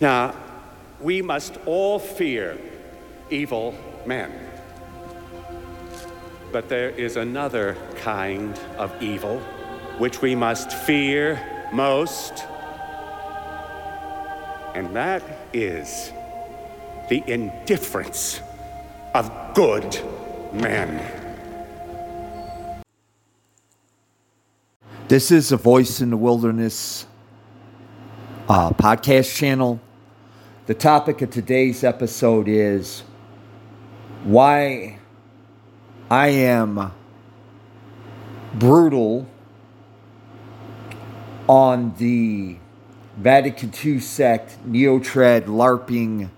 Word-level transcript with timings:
Now, 0.00 0.34
we 1.00 1.22
must 1.22 1.56
all 1.64 1.98
fear 1.98 2.58
evil 3.30 3.74
men. 4.04 4.32
But 6.52 6.68
there 6.68 6.90
is 6.90 7.16
another 7.16 7.76
kind 7.96 8.58
of 8.78 9.02
evil 9.02 9.40
which 9.98 10.20
we 10.20 10.34
must 10.34 10.72
fear 10.72 11.40
most, 11.72 12.44
and 14.74 14.94
that 14.94 15.22
is 15.52 16.12
the 17.08 17.22
indifference 17.26 18.40
of 19.14 19.30
good 19.54 19.98
men. 20.52 21.00
This 25.08 25.30
is 25.30 25.52
a 25.52 25.56
Voice 25.56 26.00
in 26.00 26.10
the 26.10 26.16
Wilderness 26.16 27.06
uh, 28.48 28.70
podcast 28.70 29.34
channel. 29.34 29.80
The 30.66 30.74
topic 30.74 31.22
of 31.22 31.30
today's 31.30 31.82
episode 31.82 32.48
is 32.48 33.02
why 34.24 34.98
I 36.10 36.28
am 36.28 36.92
brutal 38.54 39.26
on 41.48 41.94
the 41.98 42.56
Vatican 43.16 43.72
II 43.84 44.00
sect, 44.00 44.58
Neotrad, 44.68 45.46
LARPing 45.46 46.30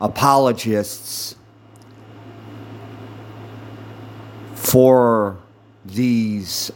apologists 0.00 1.36
for 4.54 5.38
these 5.84 6.70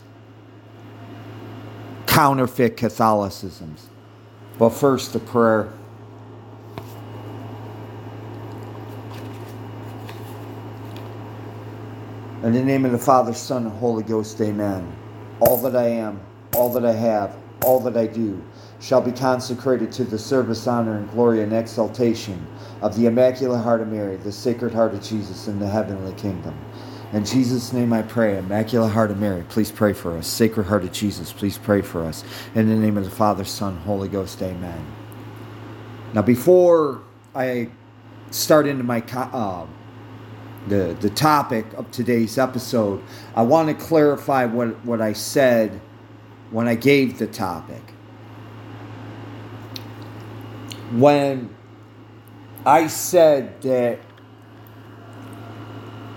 counterfeit 2.07 2.77
Catholicisms. 2.77 3.89
But 4.59 4.71
first, 4.71 5.15
a 5.15 5.21
prayer. 5.21 5.73
In 12.43 12.53
the 12.53 12.63
name 12.63 12.85
of 12.85 12.93
the 12.93 12.99
Father, 12.99 13.35
Son, 13.35 13.67
and 13.67 13.79
Holy 13.79 14.03
Ghost, 14.03 14.41
amen. 14.41 14.93
All 15.41 15.57
that 15.63 15.77
I 15.77 15.87
am, 15.87 16.21
all 16.55 16.71
that 16.71 16.85
I 16.85 16.93
have, 16.93 17.37
all 17.65 17.81
that 17.81 17.97
I 17.97 18.07
do 18.07 18.43
shall 18.81 19.01
be 19.01 19.13
consecrated 19.13 19.93
to 19.93 20.05
the 20.05 20.19
service, 20.19 20.67
honor, 20.67 20.97
and 20.97 21.11
glory 21.11 21.43
and 21.43 21.53
exaltation 21.53 22.47
of 22.81 22.97
the 22.97 23.07
Immaculate 23.07 23.63
Heart 23.63 23.83
of 23.83 23.89
Mary, 23.89 24.17
the 24.17 24.33
Sacred 24.33 24.73
Heart 24.73 24.95
of 24.95 25.03
Jesus, 25.03 25.49
in 25.49 25.59
the 25.59 25.67
heavenly 25.67 26.13
kingdom. 26.15 26.57
In 27.13 27.25
Jesus' 27.25 27.73
name 27.73 27.95
I 27.95 28.03
pray. 28.03 28.37
Immaculate 28.37 28.93
Heart 28.93 29.13
of 29.13 29.19
Mary, 29.19 29.43
please 29.49 29.73
pray 29.73 29.95
for 29.95 30.17
us. 30.19 30.27
Sacred 30.27 30.65
Heart 30.65 30.85
of 30.85 30.93
Jesus, 30.93 31.33
please 31.33 31.57
pray 31.57 31.81
for 31.81 32.05
us. 32.05 32.23
In 32.55 32.69
the 32.69 32.77
name 32.77 32.99
of 32.99 33.05
the 33.05 33.11
Father, 33.11 33.45
Son, 33.45 33.79
Holy 33.79 34.09
Ghost, 34.09 34.43
amen. 34.43 34.85
Now, 36.13 36.21
before 36.21 37.03
I 37.35 37.71
start 38.31 38.67
into 38.67 38.85
my 38.85 39.01
uh, 39.01 39.67
the, 40.67 40.97
the 41.01 41.09
topic 41.09 41.65
of 41.75 41.91
today's 41.91 42.37
episode, 42.37 43.03
I 43.35 43.43
want 43.43 43.69
to 43.69 43.87
clarify 43.87 44.45
what, 44.45 44.85
what 44.85 45.01
I 45.01 45.15
said 45.15 45.81
when 46.51 46.69
I 46.69 46.75
gave 46.75 47.19
the 47.19 47.27
topic. 47.27 47.83
When 50.93 51.55
I 52.67 52.87
said 52.87 53.63
that 53.63 54.01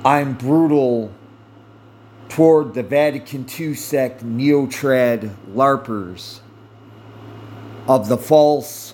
I'm 0.04 0.34
brutal 0.34 1.12
toward 2.30 2.74
the 2.74 2.84
Vatican 2.84 3.46
II 3.60 3.76
sect 3.76 4.24
neotrad 4.24 5.36
LARPers 5.54 6.40
of 7.88 8.08
the 8.08 8.18
false, 8.18 8.94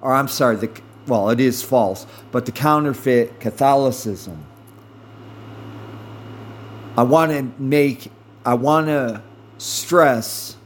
or 0.00 0.14
I'm 0.14 0.28
sorry, 0.28 0.56
the 0.56 0.70
well, 1.06 1.30
it 1.30 1.40
is 1.40 1.62
false, 1.62 2.06
but 2.30 2.46
the 2.46 2.52
counterfeit 2.52 3.40
Catholicism 3.40 4.46
I 6.96 7.02
want 7.02 7.32
to 7.32 7.62
make, 7.62 8.10
I 8.44 8.54
want 8.54 8.88
to 8.88 9.22
stress 9.58 10.56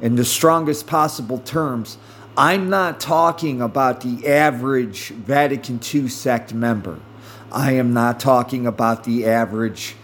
in 0.00 0.16
the 0.16 0.24
strongest 0.24 0.86
possible 0.86 1.38
terms, 1.38 1.98
I'm 2.36 2.70
not 2.70 3.00
talking 3.00 3.60
about 3.60 4.00
the 4.00 4.26
average 4.28 5.08
Vatican 5.08 5.80
II 5.92 6.08
sect 6.08 6.54
member. 6.54 6.98
I 7.52 7.72
am 7.72 7.92
not 7.92 8.20
talking 8.20 8.66
about 8.66 9.04
the 9.04 9.26
average 9.26 9.96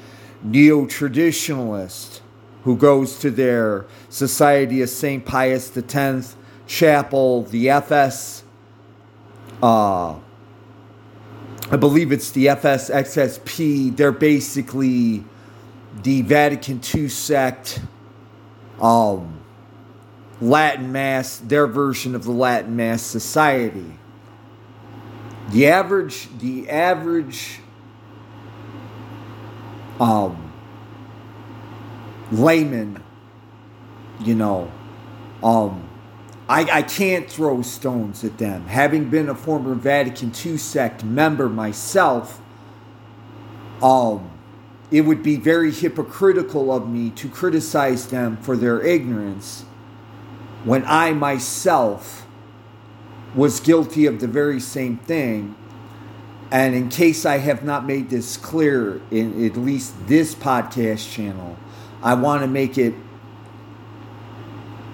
neo 0.42 0.86
traditionalist 0.86 2.20
who 2.64 2.76
goes 2.76 3.18
to 3.20 3.30
their 3.30 3.86
Society 4.08 4.82
of 4.82 4.88
St. 4.88 5.24
Pius 5.24 5.76
X 5.76 6.36
chapel, 6.66 7.42
the 7.44 7.70
FS, 7.70 8.42
uh, 9.62 10.16
I 11.68 11.76
believe 11.76 12.12
it's 12.12 12.30
the 12.30 12.46
FSXSP. 12.46 13.96
They're 13.96 14.12
basically 14.12 15.24
the 16.02 16.22
Vatican 16.22 16.80
II 16.94 17.08
sect, 17.08 17.80
um, 18.80 19.40
Latin 20.40 20.92
Mass, 20.92 21.38
their 21.38 21.66
version 21.66 22.14
of 22.14 22.24
the 22.24 22.32
Latin 22.32 22.76
Mass 22.76 23.02
Society. 23.02 23.98
The 25.50 25.68
average, 25.68 26.28
the 26.38 26.68
average, 26.68 27.60
um, 30.00 30.52
layman, 32.32 33.02
you 34.20 34.34
know, 34.34 34.70
um, 35.42 35.88
I, 36.48 36.62
I 36.70 36.82
can't 36.82 37.30
throw 37.30 37.62
stones 37.62 38.24
at 38.24 38.38
them. 38.38 38.66
Having 38.66 39.10
been 39.10 39.28
a 39.28 39.34
former 39.34 39.74
Vatican 39.74 40.32
II 40.44 40.56
sect 40.56 41.04
member 41.04 41.48
myself, 41.48 42.40
um, 43.82 44.30
it 44.90 45.02
would 45.02 45.22
be 45.22 45.36
very 45.36 45.72
hypocritical 45.72 46.72
of 46.72 46.88
me 46.88 47.10
to 47.10 47.28
criticize 47.28 48.06
them 48.06 48.36
for 48.36 48.56
their 48.56 48.80
ignorance 48.82 49.64
when 50.64 50.84
I 50.86 51.12
myself 51.12 52.25
was 53.36 53.60
guilty 53.60 54.06
of 54.06 54.18
the 54.18 54.26
very 54.26 54.58
same 54.58 54.96
thing. 54.96 55.54
And 56.50 56.74
in 56.74 56.88
case 56.88 57.26
I 57.26 57.38
have 57.38 57.62
not 57.62 57.84
made 57.84 58.08
this 58.08 58.36
clear 58.36 59.00
in 59.10 59.44
at 59.44 59.56
least 59.56 59.94
this 60.06 60.34
podcast 60.34 61.12
channel, 61.12 61.56
I 62.02 62.14
want 62.14 62.42
to 62.42 62.48
make 62.48 62.78
it 62.78 62.94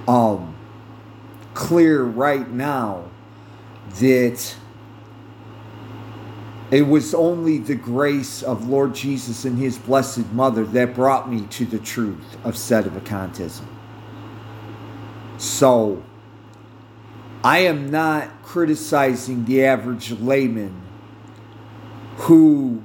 um, 0.09 0.57
clear 1.55 2.03
right 2.03 2.49
now 2.51 3.05
that 4.01 4.57
it 6.71 6.83
was 6.83 7.13
only 7.15 7.59
the 7.59 7.75
grace 7.75 8.43
of 8.43 8.67
Lord 8.67 8.95
Jesus 8.95 9.45
and 9.45 9.59
his 9.59 9.77
blessed 9.77 10.33
mother 10.33 10.65
that 10.65 10.95
brought 10.95 11.31
me 11.31 11.47
to 11.49 11.67
the 11.67 11.79
truth 11.79 12.37
of 12.45 12.55
sedevacantism. 12.55 13.67
So, 15.37 16.03
I 17.45 17.61
am 17.61 17.91
not 17.91 18.43
criticizing 18.43 19.45
the 19.45 19.65
average 19.65 20.13
layman 20.13 20.81
who 22.17 22.83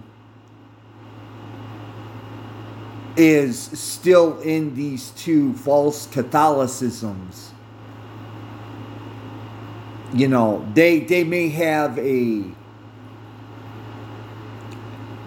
is 3.16 3.60
still 3.60 4.40
in 4.40 4.76
these 4.76 5.12
two 5.12 5.54
false 5.54 6.08
Catholicisms. 6.08 7.52
You 10.14 10.28
know, 10.28 10.68
they 10.74 11.02
they 11.02 11.24
may 11.24 11.50
have 11.50 12.00
a 12.00 12.44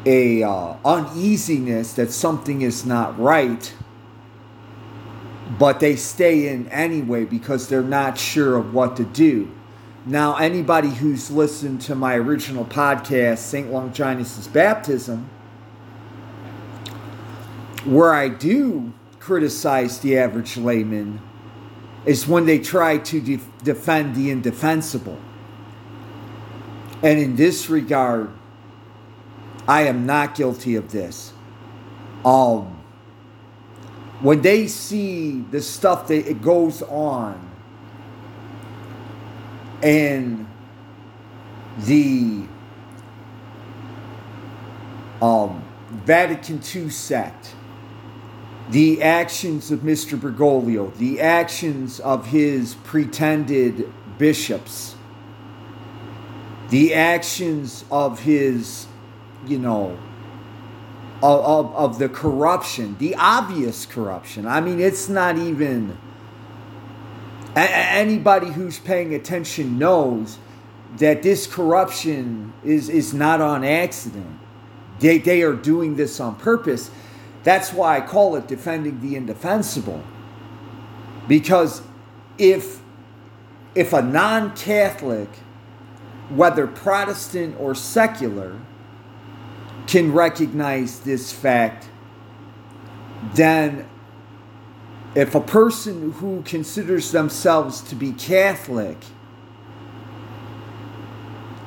a 0.06 0.42
uh, 0.42 0.76
uneasiness 0.84 1.92
that 1.92 2.10
something 2.10 2.62
is 2.62 2.86
not 2.86 3.18
right 3.18 3.74
but 5.60 5.78
they 5.78 5.94
stay 5.94 6.48
in 6.48 6.68
anyway 6.70 7.24
because 7.24 7.68
they're 7.68 7.82
not 7.82 8.18
sure 8.18 8.56
of 8.56 8.74
what 8.74 8.96
to 8.96 9.04
do 9.04 9.48
now 10.04 10.34
anybody 10.36 10.88
who's 10.88 11.30
listened 11.30 11.80
to 11.80 11.94
my 11.94 12.16
original 12.16 12.64
podcast 12.64 13.38
st 13.38 13.70
longinus's 13.70 14.48
baptism 14.48 15.30
where 17.84 18.12
i 18.12 18.28
do 18.28 18.92
criticize 19.20 20.00
the 20.00 20.18
average 20.18 20.56
layman 20.56 21.20
is 22.04 22.26
when 22.26 22.46
they 22.46 22.58
try 22.58 22.98
to 22.98 23.20
de- 23.20 23.38
defend 23.62 24.16
the 24.16 24.30
indefensible 24.30 25.20
and 27.02 27.20
in 27.20 27.36
this 27.36 27.70
regard 27.70 28.32
I 29.70 29.82
am 29.82 30.04
not 30.04 30.34
guilty 30.34 30.74
of 30.74 30.90
this. 30.90 31.32
Um, 32.24 32.79
when 34.20 34.42
they 34.42 34.66
see 34.66 35.40
the 35.50 35.62
stuff 35.62 36.08
that 36.08 36.28
it 36.28 36.42
goes 36.42 36.82
on 36.82 37.48
and 39.82 40.46
the 41.78 42.44
um, 45.22 45.64
Vatican 45.88 46.60
II 46.74 46.90
sect, 46.90 47.54
the 48.68 49.02
actions 49.02 49.70
of 49.70 49.80
Mr. 49.80 50.18
Bergoglio, 50.18 50.94
the 50.98 51.20
actions 51.20 51.98
of 52.00 52.26
his 52.26 52.74
pretended 52.84 53.90
bishops, 54.18 54.94
the 56.68 56.94
actions 56.94 57.84
of 57.90 58.20
his, 58.20 58.86
you 59.46 59.58
know, 59.58 59.98
of, 61.22 61.40
of, 61.44 61.74
of 61.74 61.98
the 61.98 62.08
corruption, 62.08 62.96
the 62.98 63.14
obvious 63.16 63.86
corruption. 63.86 64.46
I 64.46 64.60
mean, 64.60 64.80
it's 64.80 65.08
not 65.08 65.38
even. 65.38 65.98
Anybody 67.56 68.52
who's 68.52 68.78
paying 68.78 69.12
attention 69.14 69.78
knows 69.78 70.38
that 70.98 71.22
this 71.22 71.46
corruption 71.46 72.52
is, 72.64 72.88
is 72.88 73.12
not 73.12 73.40
on 73.40 73.64
accident. 73.64 74.38
They, 75.00 75.18
they 75.18 75.42
are 75.42 75.54
doing 75.54 75.96
this 75.96 76.20
on 76.20 76.36
purpose. 76.36 76.90
That's 77.42 77.72
why 77.72 77.96
I 77.96 78.00
call 78.02 78.36
it 78.36 78.46
defending 78.46 79.00
the 79.00 79.16
indefensible. 79.16 80.02
Because 81.26 81.82
if 82.38 82.80
if 83.74 83.92
a 83.92 84.02
non-Catholic, 84.02 85.28
whether 86.28 86.66
Protestant 86.66 87.56
or 87.58 87.74
secular, 87.74 88.58
can 89.90 90.12
recognize 90.12 91.00
this 91.00 91.32
fact, 91.32 91.88
then 93.34 93.88
if 95.16 95.34
a 95.34 95.40
person 95.40 96.12
who 96.12 96.42
considers 96.42 97.10
themselves 97.10 97.80
to 97.80 97.96
be 97.96 98.12
Catholic 98.12 98.96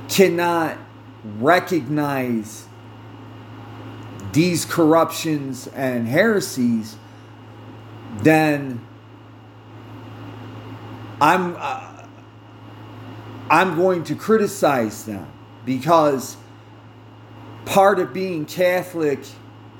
cannot 0.07 0.77
recognize 1.37 2.65
these 4.31 4.63
corruptions 4.63 5.67
and 5.67 6.07
heresies, 6.07 6.95
then 8.21 8.79
I'm 11.19 11.57
uh, 11.59 12.05
I'm 13.49 13.75
going 13.75 14.05
to 14.05 14.15
criticize 14.15 15.03
them 15.03 15.27
because 15.65 16.37
part 17.65 17.99
of 17.99 18.13
being 18.13 18.45
Catholic 18.45 19.19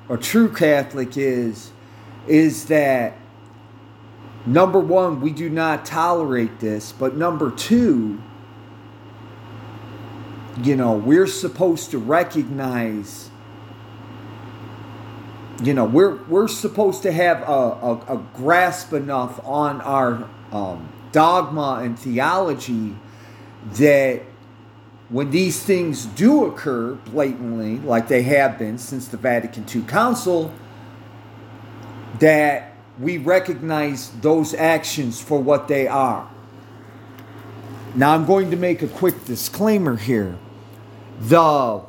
or 0.10 0.18
true 0.18 0.52
Catholic 0.52 1.18
is 1.18 1.72
is 2.28 2.66
that 2.68 3.18
number 4.46 4.80
one 4.80 5.22
we 5.22 5.32
do 5.32 5.50
not 5.50 5.86
tolerate 5.86 6.60
this, 6.60 6.92
but 6.92 7.16
number 7.16 7.52
two 7.52 8.22
you 10.62 10.76
know 10.76 10.94
we're 10.94 11.28
supposed 11.28 11.92
to 11.92 11.98
recognize 11.98 13.32
you 15.64 15.74
know 15.74 15.86
we're 15.86 16.24
we're 16.26 16.48
supposed 16.48 17.04
to 17.04 17.12
have 17.12 17.42
a, 17.42 17.52
a, 17.52 18.16
a 18.16 18.24
grasp 18.36 18.94
enough 18.94 19.40
on 19.46 19.82
our 19.82 20.28
um, 20.52 20.88
dogma 21.12 21.80
and 21.84 21.98
theology 21.98 22.96
that 23.74 24.22
when 25.14 25.30
these 25.30 25.62
things 25.62 26.08
do 26.08 26.46
occur 26.46 26.96
blatantly 26.96 27.78
like 27.78 28.08
they 28.08 28.24
have 28.24 28.58
been 28.58 28.80
since 28.80 29.08
the 29.08 29.18
vatican 29.18 29.64
ii 29.76 29.82
council 29.84 30.52
that 32.20 32.74
we 33.00 33.18
recognize 33.18 34.10
those 34.22 34.54
actions 34.54 35.22
for 35.22 35.40
what 35.40 35.68
they 35.68 35.88
are. 35.88 36.30
Now 37.96 38.14
i'm 38.14 38.26
going 38.26 38.52
to 38.52 38.58
make 38.58 38.82
a 38.82 38.88
quick 38.88 39.26
disclaimer 39.26 39.96
here. 39.96 40.38
The 41.20 41.84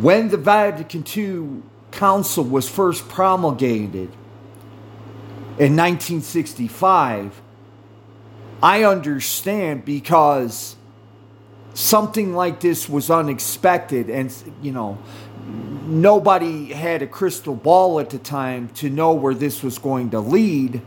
when 0.00 0.30
the 0.30 0.38
Vatican 0.38 1.04
II 1.14 1.62
Council 1.90 2.44
was 2.44 2.66
first 2.66 3.08
promulgated 3.10 4.08
in 5.58 5.76
1965, 5.76 7.42
I 8.62 8.84
understand 8.84 9.84
because 9.84 10.76
something 11.74 12.34
like 12.34 12.60
this 12.60 12.88
was 12.88 13.10
unexpected 13.10 14.10
and 14.10 14.34
you 14.60 14.72
know 14.72 14.98
nobody 15.86 16.72
had 16.72 17.02
a 17.02 17.06
crystal 17.06 17.54
ball 17.54 17.98
at 17.98 18.10
the 18.10 18.18
time 18.18 18.68
to 18.70 18.88
know 18.88 19.12
where 19.12 19.34
this 19.34 19.62
was 19.62 19.78
going 19.78 20.10
to 20.10 20.20
lead. 20.20 20.80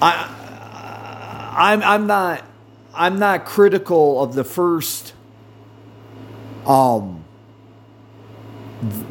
I 0.00 0.34
i'm 1.58 1.82
i'm 1.82 2.06
not 2.06 2.44
i'm 2.94 3.18
not 3.18 3.44
critical 3.44 4.22
of 4.22 4.34
the 4.34 4.44
first 4.44 5.12
um 6.66 7.24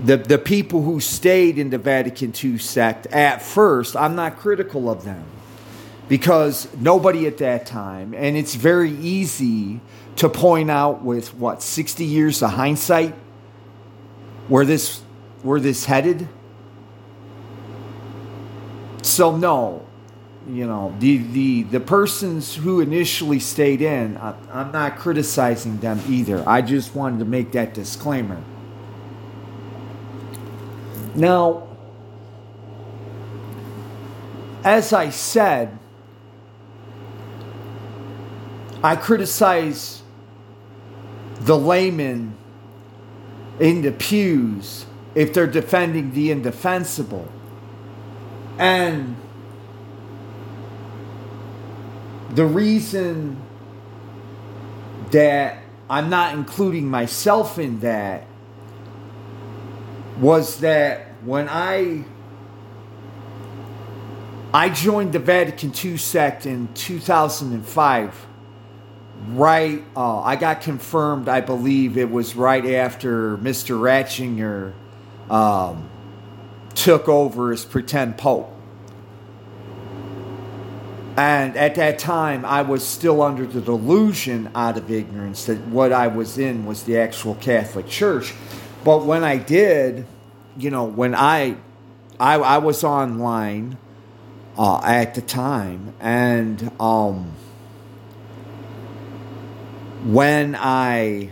the 0.05 0.15
the 0.15 0.37
people 0.37 0.81
who 0.81 1.01
stayed 1.01 1.57
in 1.57 1.71
the 1.71 1.77
Vatican 1.77 2.33
II 2.41 2.57
sect 2.57 3.05
at 3.07 3.41
first, 3.41 3.97
I'm 3.97 4.15
not 4.15 4.37
critical 4.37 4.89
of 4.89 5.03
them 5.03 5.25
because 6.07 6.67
nobody 6.77 7.27
at 7.27 7.37
that 7.39 7.65
time, 7.65 8.13
and 8.13 8.37
it's 8.37 8.55
very 8.55 8.91
easy 8.91 9.81
to 10.17 10.29
point 10.29 10.71
out 10.71 11.03
with 11.03 11.33
what 11.35 11.61
60 11.61 12.03
years 12.03 12.41
of 12.41 12.51
hindsight 12.51 13.13
where 14.47 14.65
this 14.65 15.01
where 15.43 15.59
this 15.59 15.85
headed. 15.85 16.27
So 19.01 19.35
no, 19.35 19.85
you 20.49 20.65
know 20.65 20.95
the 20.99 21.17
the 21.17 21.63
the 21.63 21.79
persons 21.79 22.55
who 22.55 22.79
initially 22.79 23.39
stayed 23.39 23.81
in, 23.81 24.17
I, 24.17 24.33
I'm 24.51 24.71
not 24.71 24.97
criticizing 24.97 25.79
them 25.79 26.01
either. 26.07 26.43
I 26.47 26.61
just 26.61 26.95
wanted 26.95 27.19
to 27.19 27.25
make 27.25 27.51
that 27.51 27.73
disclaimer. 27.73 28.41
Now, 31.15 31.67
as 34.63 34.93
I 34.93 35.09
said, 35.09 35.76
I 38.87 38.95
criticize 38.95 40.01
the 41.41 41.57
laymen 41.57 42.37
in 43.59 43.81
the 43.81 43.91
pews 43.91 44.85
if 45.13 45.33
they're 45.33 45.45
defending 45.45 46.13
the 46.13 46.31
indefensible. 46.31 47.29
And 48.57 49.17
the 52.29 52.45
reason 52.45 53.41
that 55.11 55.61
I'm 55.89 56.09
not 56.09 56.33
including 56.35 56.89
myself 56.89 57.59
in 57.59 57.81
that 57.81 58.25
was 60.17 60.61
that 60.61 61.07
when 61.25 61.49
I 61.49 62.05
I 64.53 64.69
joined 64.69 65.11
the 65.11 65.19
Vatican 65.19 65.73
II 65.75 65.97
sect 65.97 66.45
in 66.45 66.73
2005. 66.73 68.27
Right, 69.25 69.83
uh, 69.95 70.21
I 70.21 70.35
got 70.35 70.61
confirmed. 70.61 71.27
I 71.27 71.41
believe 71.41 71.97
it 71.97 72.09
was 72.09 72.35
right 72.35 72.65
after 72.65 73.37
Mr. 73.37 73.77
Ratzinger 73.79 74.73
um, 75.29 75.89
took 76.75 77.09
over 77.09 77.51
as 77.51 77.65
pretend 77.65 78.17
pope. 78.17 78.53
And 81.17 81.57
at 81.57 81.75
that 81.75 81.97
time, 81.97 82.45
I 82.45 82.61
was 82.61 82.85
still 82.85 83.23
under 83.23 83.47
the 83.47 83.59
delusion 83.59 84.51
out 84.53 84.77
of 84.77 84.91
ignorance 84.91 85.45
that 85.45 85.57
what 85.67 85.91
I 85.91 86.07
was 86.07 86.37
in 86.37 86.65
was 86.65 86.83
the 86.83 86.99
actual 86.99 87.33
Catholic 87.33 87.87
Church. 87.87 88.35
But 88.83 89.03
when 89.03 89.23
I 89.23 89.37
did, 89.37 90.05
you 90.57 90.69
know, 90.69 90.83
when 90.83 91.15
I, 91.15 91.57
I, 92.19 92.35
I 92.35 92.57
was 92.59 92.83
online 92.83 93.79
uh, 94.59 94.79
at 94.83 95.15
the 95.15 95.21
time, 95.21 95.95
and 95.99 96.71
um, 96.79 97.31
when 100.05 100.55
I, 100.55 101.31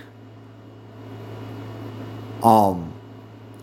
um, 2.43 2.93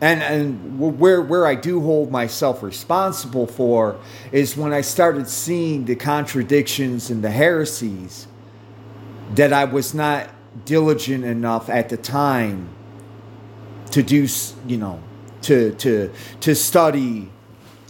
and 0.03 0.21
and 0.21 0.99
where 0.99 1.23
where 1.23 1.47
I 1.47 1.55
do 1.55 1.81
hold 1.81 2.11
myself 2.11 2.63
responsible 2.63 3.47
for 3.47 3.99
is 4.33 4.57
when 4.57 4.73
I 4.73 4.81
started 4.81 5.29
seeing 5.29 5.85
the 5.85 5.95
contradictions 5.95 7.09
and 7.09 7.23
the 7.23 7.31
heresies 7.31 8.27
that 9.37 9.53
I 9.53 9.65
was 9.65 9.95
not 9.95 10.29
diligent 10.65 11.25
enough 11.25 11.71
at 11.71 11.89
the 11.89 11.97
time 11.97 12.69
to 13.93 14.03
do 14.03 14.27
you 14.67 14.77
know 14.77 15.01
to 15.43 15.73
to 15.77 16.11
to 16.41 16.55
study 16.57 17.31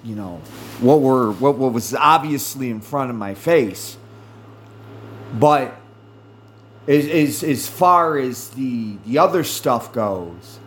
you 0.05 0.15
know 0.15 0.41
what 0.81 1.01
were 1.01 1.33
what, 1.33 1.57
what 1.57 1.73
was 1.73 1.95
obviously 1.95 2.69
in 2.69 2.83
front 2.83 3.09
of 3.09 3.17
my 3.17 3.35
face. 3.35 3.97
But 5.33 5.75
as, 6.87 7.07
as, 7.07 7.43
as 7.45 7.69
far 7.69 8.19
as 8.19 8.51
the 8.51 8.97
the 9.07 9.19
other 9.19 9.45
stuff 9.45 9.93
goes 9.93 10.59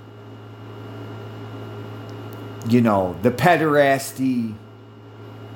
you 2.67 2.81
know 2.81 3.15
the 3.21 3.31
pederasty 3.31 4.55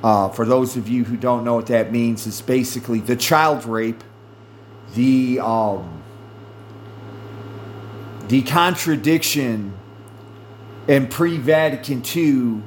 uh, 0.03 0.29
for 0.29 0.45
those 0.45 0.77
of 0.77 0.87
you 0.87 1.03
who 1.03 1.17
don't 1.17 1.43
know 1.43 1.55
what 1.55 1.67
that 1.67 1.91
means 1.91 2.25
is 2.27 2.41
basically 2.41 2.99
the 2.99 3.15
child 3.15 3.65
rape 3.65 4.03
the 4.95 5.39
um, 5.39 6.01
the 8.27 8.41
contradiction 8.43 9.73
in 10.87 11.07
pre-Vatican 11.07 12.03
II 12.15 12.61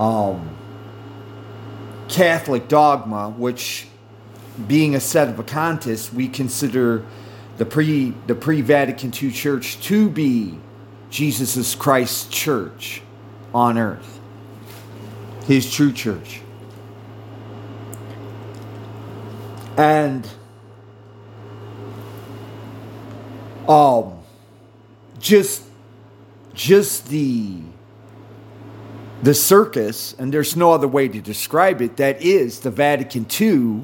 um, 0.00 0.56
Catholic 2.08 2.68
dogma, 2.68 3.30
which 3.30 3.86
being 4.66 4.94
a 4.94 4.98
sedevacantists, 4.98 6.12
we 6.12 6.28
consider 6.28 7.04
the 7.56 7.66
pre 7.66 8.14
the 8.26 8.34
pre 8.34 8.60
Vatican 8.60 9.12
II 9.14 9.30
church 9.30 9.80
to 9.82 10.08
be 10.08 10.58
Jesus 11.10 11.74
Christ's 11.74 12.26
church 12.28 13.02
on 13.52 13.78
earth, 13.78 14.20
his 15.46 15.70
true 15.72 15.92
church. 15.92 16.40
And 19.76 20.28
um 23.68 24.18
just 25.18 25.64
just 26.54 27.08
the 27.08 27.58
the 29.22 29.34
circus, 29.34 30.14
and 30.18 30.32
there's 30.32 30.56
no 30.56 30.72
other 30.72 30.88
way 30.88 31.06
to 31.06 31.20
describe 31.20 31.82
it, 31.82 31.98
that 31.98 32.22
is 32.22 32.60
the 32.60 32.70
Vatican 32.70 33.26
II 33.38 33.82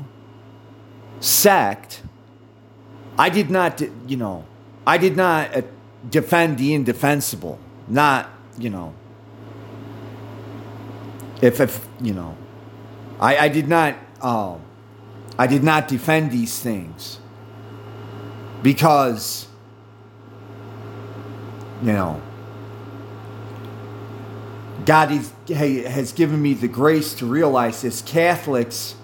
sect. 1.20 2.02
I 3.18 3.28
did 3.28 3.50
not, 3.50 3.80
you 4.06 4.16
know, 4.16 4.44
I 4.86 4.98
did 4.98 5.16
not 5.16 5.56
uh, 5.56 5.62
defend 6.08 6.58
the 6.58 6.74
indefensible. 6.74 7.58
Not, 7.88 8.30
you 8.58 8.70
know, 8.70 8.94
if, 11.40 11.60
if 11.60 11.86
you 12.00 12.12
know, 12.12 12.36
I, 13.20 13.36
I 13.38 13.48
did 13.48 13.68
not, 13.68 13.96
um, 14.20 14.60
I 15.38 15.46
did 15.46 15.62
not 15.62 15.88
defend 15.88 16.30
these 16.30 16.58
things 16.58 17.20
because, 18.62 19.46
you 21.82 21.92
know, 21.92 22.20
God 24.84 25.10
is, 25.10 25.32
has 25.48 26.12
given 26.12 26.40
me 26.40 26.54
the 26.54 26.68
grace 26.68 27.12
to 27.14 27.26
realize 27.26 27.84
as 27.84 28.02
Catholics, 28.02 28.94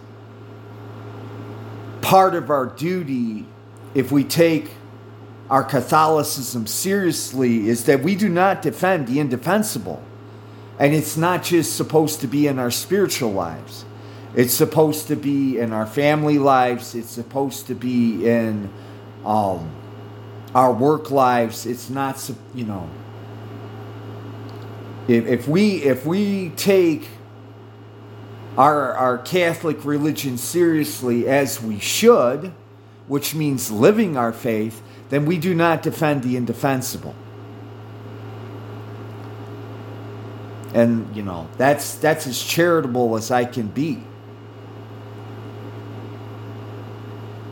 part 2.02 2.34
of 2.34 2.50
our 2.50 2.66
duty, 2.66 3.46
if 3.94 4.12
we 4.12 4.24
take 4.24 4.70
our 5.48 5.64
Catholicism 5.64 6.66
seriously, 6.66 7.68
is 7.68 7.84
that 7.84 8.02
we 8.02 8.14
do 8.14 8.28
not 8.28 8.60
defend 8.60 9.06
the 9.06 9.20
indefensible. 9.20 10.02
And 10.78 10.94
it's 10.94 11.16
not 11.16 11.44
just 11.44 11.76
supposed 11.76 12.20
to 12.20 12.26
be 12.26 12.46
in 12.46 12.58
our 12.58 12.70
spiritual 12.70 13.32
lives, 13.32 13.84
it's 14.34 14.54
supposed 14.54 15.08
to 15.08 15.16
be 15.16 15.58
in 15.58 15.72
our 15.72 15.86
family 15.86 16.38
lives, 16.38 16.94
it's 16.94 17.10
supposed 17.10 17.66
to 17.66 17.74
be 17.74 18.26
in 18.26 18.70
um, 19.24 19.70
our 20.54 20.72
work 20.72 21.10
lives. 21.10 21.66
It's 21.66 21.90
not, 21.90 22.30
you 22.54 22.64
know, 22.64 22.88
if, 25.08 25.26
if 25.26 25.48
we 25.48 25.82
if 25.82 26.06
we 26.06 26.50
take 26.50 27.08
our 28.56 28.92
our 28.94 29.18
Catholic 29.18 29.84
religion 29.84 30.36
seriously 30.36 31.26
as 31.26 31.62
we 31.62 31.78
should, 31.78 32.52
which 33.08 33.34
means 33.34 33.70
living 33.70 34.16
our 34.16 34.32
faith, 34.32 34.82
then 35.08 35.26
we 35.26 35.38
do 35.38 35.54
not 35.54 35.82
defend 35.82 36.22
the 36.22 36.36
indefensible. 36.36 37.14
And 40.74 41.14
you 41.14 41.22
know, 41.22 41.48
that's 41.56 41.96
that's 41.96 42.26
as 42.26 42.42
charitable 42.42 43.16
as 43.16 43.30
I 43.30 43.44
can 43.44 43.68
be. 43.68 44.02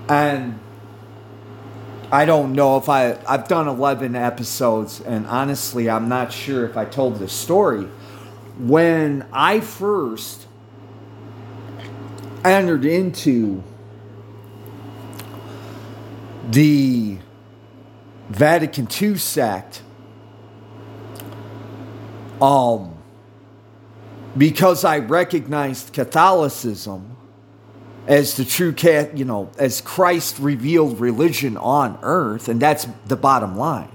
And 0.08 0.58
I 2.12 2.24
don't 2.24 2.54
know 2.54 2.76
if 2.76 2.88
I 2.88 3.18
I've 3.28 3.46
done 3.46 3.68
11 3.68 4.16
episodes 4.16 5.00
and 5.00 5.26
honestly 5.26 5.88
I'm 5.88 6.08
not 6.08 6.32
sure 6.32 6.64
if 6.64 6.76
I 6.76 6.84
told 6.84 7.20
this 7.20 7.32
story 7.32 7.86
when 8.58 9.24
I 9.32 9.60
first 9.60 10.46
entered 12.44 12.84
into 12.84 13.62
the 16.50 17.18
Vatican 18.28 18.88
II 19.00 19.16
sect 19.16 19.82
um 22.40 22.94
because 24.36 24.84
I 24.84 24.98
recognized 24.98 25.92
Catholicism 25.92 27.16
as 28.06 28.36
the 28.36 28.44
true 28.44 28.72
cat, 28.72 29.16
you 29.16 29.24
know, 29.24 29.50
as 29.58 29.80
Christ 29.80 30.38
revealed 30.38 31.00
religion 31.00 31.56
on 31.56 31.98
earth, 32.02 32.48
and 32.48 32.60
that's 32.60 32.86
the 33.06 33.16
bottom 33.16 33.56
line. 33.56 33.90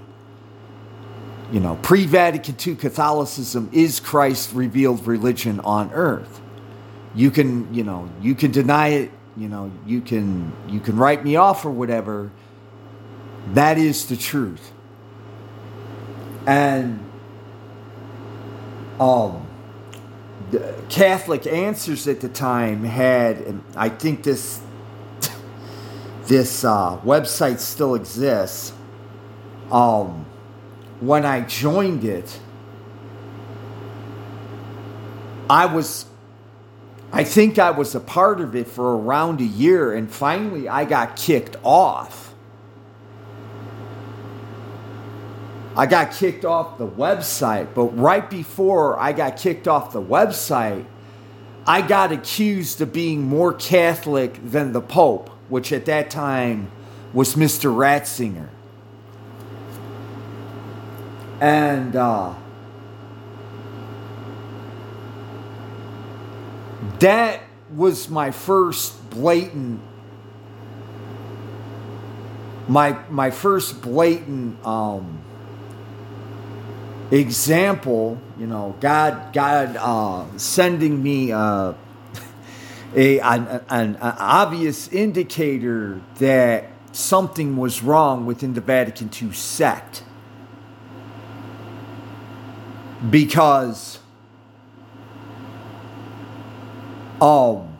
You 1.52 1.60
know, 1.60 1.78
pre 1.82 2.06
Vatican 2.06 2.56
II 2.64 2.76
Catholicism 2.76 3.70
is 3.72 4.00
Christ 4.00 4.52
revealed 4.52 5.06
religion 5.06 5.60
on 5.60 5.92
earth. 5.92 6.40
You 7.16 7.32
can, 7.32 7.74
you 7.74 7.82
know, 7.82 8.08
you 8.20 8.36
can 8.36 8.52
deny 8.52 8.88
it, 8.88 9.10
you 9.36 9.48
know, 9.48 9.72
you 9.84 10.00
can 10.00 10.52
you 10.68 10.78
can 10.78 10.96
write 10.96 11.24
me 11.24 11.34
off 11.34 11.64
or 11.64 11.70
whatever. 11.70 12.30
That 13.54 13.78
is 13.78 14.06
the 14.06 14.16
truth. 14.16 14.72
And 16.46 17.00
um 19.00 19.46
Catholic 20.88 21.46
Answers 21.46 22.06
at 22.06 22.20
the 22.20 22.28
time 22.28 22.84
had, 22.84 23.38
and 23.38 23.64
I 23.74 23.88
think 23.88 24.22
this 24.22 24.60
this 26.26 26.64
uh, 26.64 26.98
website 26.98 27.58
still 27.58 27.94
exists. 27.94 28.72
Um, 29.70 30.26
when 31.00 31.24
I 31.24 31.40
joined 31.40 32.04
it, 32.04 32.38
I 35.50 35.66
was, 35.66 36.06
I 37.12 37.24
think 37.24 37.58
I 37.58 37.70
was 37.70 37.94
a 37.94 38.00
part 38.00 38.40
of 38.40 38.54
it 38.54 38.66
for 38.66 38.96
around 38.96 39.40
a 39.40 39.44
year, 39.44 39.94
and 39.94 40.10
finally 40.10 40.68
I 40.68 40.84
got 40.84 41.16
kicked 41.16 41.56
off 41.62 42.26
I 45.76 45.84
got 45.84 46.12
kicked 46.12 46.46
off 46.46 46.78
the 46.78 46.88
website, 46.88 47.74
but 47.74 47.84
right 47.98 48.28
before 48.30 48.98
I 48.98 49.12
got 49.12 49.36
kicked 49.36 49.68
off 49.68 49.92
the 49.92 50.00
website, 50.00 50.86
I 51.66 51.82
got 51.82 52.12
accused 52.12 52.80
of 52.80 52.94
being 52.94 53.20
more 53.20 53.52
Catholic 53.52 54.40
than 54.42 54.72
the 54.72 54.80
Pope, 54.80 55.28
which 55.50 55.72
at 55.72 55.84
that 55.84 56.08
time 56.08 56.70
was 57.12 57.34
Mr. 57.34 57.70
Ratzinger. 57.74 58.48
And 61.42 61.94
uh, 61.94 62.32
that 67.00 67.42
was 67.74 68.08
my 68.08 68.30
first 68.30 69.10
blatant 69.10 69.80
my 72.68 72.98
my 73.08 73.30
first 73.30 73.80
blatant 73.82 74.64
um, 74.66 75.22
example, 77.10 78.20
you 78.38 78.46
know, 78.46 78.76
God, 78.80 79.32
God 79.32 79.76
uh, 79.78 80.38
sending 80.38 81.02
me 81.02 81.32
uh, 81.32 81.74
a 82.94 83.20
an, 83.20 83.46
an, 83.68 83.96
an 83.96 83.96
obvious 84.00 84.88
indicator 84.88 86.00
that 86.18 86.70
something 86.92 87.56
was 87.56 87.82
wrong 87.82 88.26
within 88.26 88.54
the 88.54 88.60
Vatican 88.60 89.10
II 89.20 89.32
sect, 89.32 90.02
because 93.08 93.95
um 97.20 97.76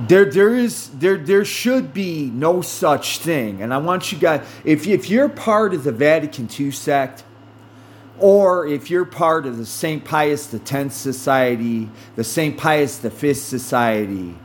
there 0.00 0.26
there 0.26 0.54
is 0.54 0.90
there 0.90 1.16
there 1.16 1.44
should 1.44 1.94
be 1.94 2.30
no 2.32 2.60
such 2.60 3.18
thing. 3.18 3.62
And 3.62 3.72
i 3.72 3.78
want 3.78 4.12
you 4.12 4.18
guys 4.18 4.46
if, 4.64 4.86
if 4.86 5.08
you're 5.08 5.28
part 5.28 5.74
of 5.74 5.84
the 5.84 5.92
vatican 5.92 6.48
ii 6.58 6.70
sect 6.70 7.24
or 8.18 8.66
if 8.66 8.90
you're 8.90 9.04
part 9.04 9.46
of 9.46 9.58
the 9.58 9.66
st 9.66 10.04
pius 10.04 10.54
x 10.54 10.94
society 10.94 11.88
the 12.14 12.24
st 12.24 12.56
pius 12.56 12.98
v 12.98 13.34
society 13.34 14.36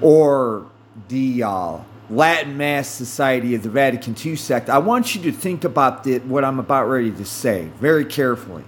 or 0.00 0.66
the 1.08 1.42
uh, 1.42 1.78
latin 2.10 2.56
mass 2.56 2.88
society 2.88 3.54
of 3.54 3.62
the 3.62 3.70
vatican 3.70 4.14
ii 4.24 4.36
sect 4.36 4.68
i 4.68 4.78
want 4.78 5.14
you 5.14 5.22
to 5.22 5.32
think 5.32 5.64
about 5.64 6.04
the, 6.04 6.18
what 6.20 6.44
i'm 6.44 6.58
about 6.58 6.88
ready 6.88 7.10
to 7.10 7.24
say 7.24 7.68
very 7.80 8.04
carefully 8.04 8.64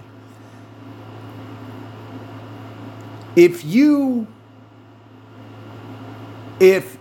if 3.35 3.63
you 3.63 4.27
if 6.59 6.97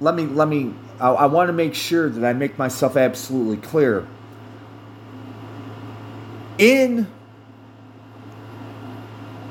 let 0.00 0.14
me 0.14 0.24
let 0.24 0.48
me 0.48 0.74
I, 1.00 1.10
I 1.10 1.26
want 1.26 1.48
to 1.48 1.52
make 1.52 1.74
sure 1.74 2.08
that 2.08 2.24
I 2.24 2.32
make 2.32 2.58
myself 2.58 2.96
absolutely 2.96 3.56
clear. 3.56 4.06
In 6.58 7.08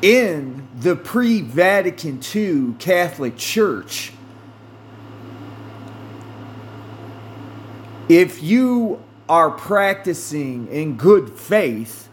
in 0.01 0.67
the 0.79 0.95
pre-Vatican 0.95 2.21
II 2.33 2.75
Catholic 2.79 3.37
Church, 3.37 4.13
if 8.09 8.41
you 8.41 9.03
are 9.29 9.51
practicing 9.51 10.67
in 10.67 10.97
good 10.97 11.29
faith 11.29 12.09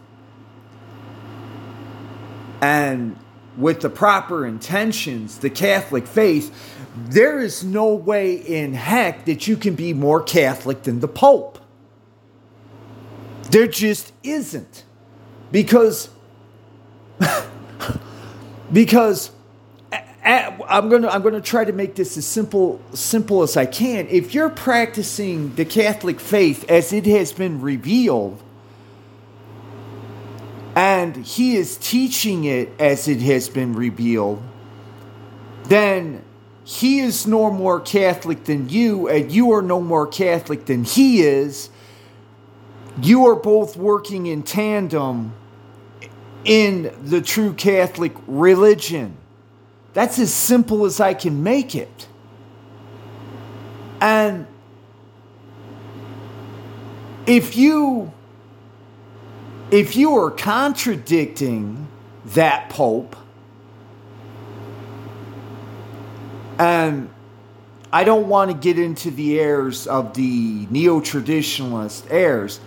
and 2.61 3.17
with 3.59 3.81
the 3.81 3.89
proper 3.89 4.45
intentions, 4.45 5.39
the 5.39 5.49
Catholic 5.49 6.07
faith, 6.07 6.51
there 6.95 7.39
is 7.39 7.63
no 7.63 7.93
way 7.93 8.33
in 8.35 8.73
heck 8.73 9.25
that 9.25 9.47
you 9.47 9.57
can 9.57 9.75
be 9.75 9.93
more 9.93 10.23
Catholic 10.23 10.83
than 10.83 11.01
the 11.01 11.07
Pope. 11.07 11.59
There 13.51 13.67
just 13.67 14.13
isn't. 14.23 14.85
Because 15.51 16.09
because 18.71 19.31
I'm 20.23 20.89
gonna 20.89 21.07
I'm 21.07 21.23
gonna 21.23 21.41
try 21.41 21.65
to 21.65 21.73
make 21.73 21.95
this 21.95 22.17
as 22.17 22.25
simple 22.25 22.81
simple 22.93 23.41
as 23.41 23.57
I 23.57 23.65
can. 23.65 24.07
If 24.07 24.33
you're 24.33 24.49
practicing 24.49 25.55
the 25.55 25.65
Catholic 25.65 26.19
faith 26.19 26.69
as 26.69 26.93
it 26.93 27.05
has 27.07 27.33
been 27.33 27.61
revealed, 27.61 28.41
and 30.79 31.25
he 31.25 31.57
is 31.57 31.75
teaching 31.75 32.45
it 32.45 32.69
as 32.79 33.09
it 33.09 33.19
has 33.19 33.49
been 33.49 33.73
revealed, 33.73 34.41
then 35.65 36.23
he 36.63 37.01
is 37.01 37.27
no 37.27 37.51
more 37.51 37.81
Catholic 37.81 38.45
than 38.45 38.69
you, 38.69 39.09
and 39.09 39.29
you 39.29 39.51
are 39.51 39.61
no 39.61 39.81
more 39.81 40.07
Catholic 40.07 40.67
than 40.67 40.85
he 40.85 41.21
is. 41.21 41.69
You 43.01 43.25
are 43.25 43.35
both 43.35 43.75
working 43.75 44.25
in 44.25 44.41
tandem 44.41 45.33
in 46.45 46.95
the 47.03 47.21
true 47.21 47.51
Catholic 47.51 48.13
religion. 48.25 49.17
That's 49.91 50.17
as 50.17 50.33
simple 50.33 50.85
as 50.85 51.01
I 51.01 51.13
can 51.13 51.43
make 51.43 51.75
it. 51.75 52.07
And 53.99 54.47
if 57.27 57.57
you 57.57 58.13
if 59.71 59.95
you 59.95 60.15
are 60.17 60.31
contradicting 60.31 61.87
that 62.25 62.69
pope 62.69 63.15
and 66.57 67.09
I 67.91 68.03
don't 68.03 68.27
want 68.27 68.51
to 68.51 68.57
get 68.57 68.77
into 68.77 69.11
the 69.11 69.39
airs 69.39 69.87
of 69.87 70.13
the 70.13 70.67
neo-traditionalist 70.69 72.11
airs 72.11 72.59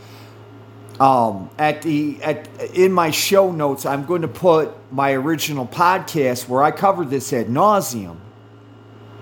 um, 1.00 1.50
at 1.58 1.82
the 1.82 2.22
at 2.22 2.48
in 2.74 2.92
my 2.92 3.10
show 3.10 3.50
notes, 3.50 3.86
I'm 3.86 4.04
going 4.04 4.22
to 4.22 4.28
put 4.28 4.72
my 4.92 5.12
original 5.12 5.66
podcast 5.66 6.48
where 6.48 6.62
I 6.62 6.70
covered 6.70 7.10
this 7.10 7.32
ad 7.32 7.46
nauseum. 7.46 8.16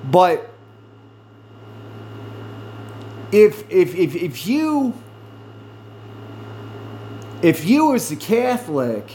But 0.04 0.52
if 3.32 3.70
if 3.70 3.94
if 3.94 4.14
if 4.14 4.46
you 4.46 4.94
if 7.42 7.64
you 7.64 7.94
as 7.94 8.11
a 8.11 8.16
Catholic 8.16 9.12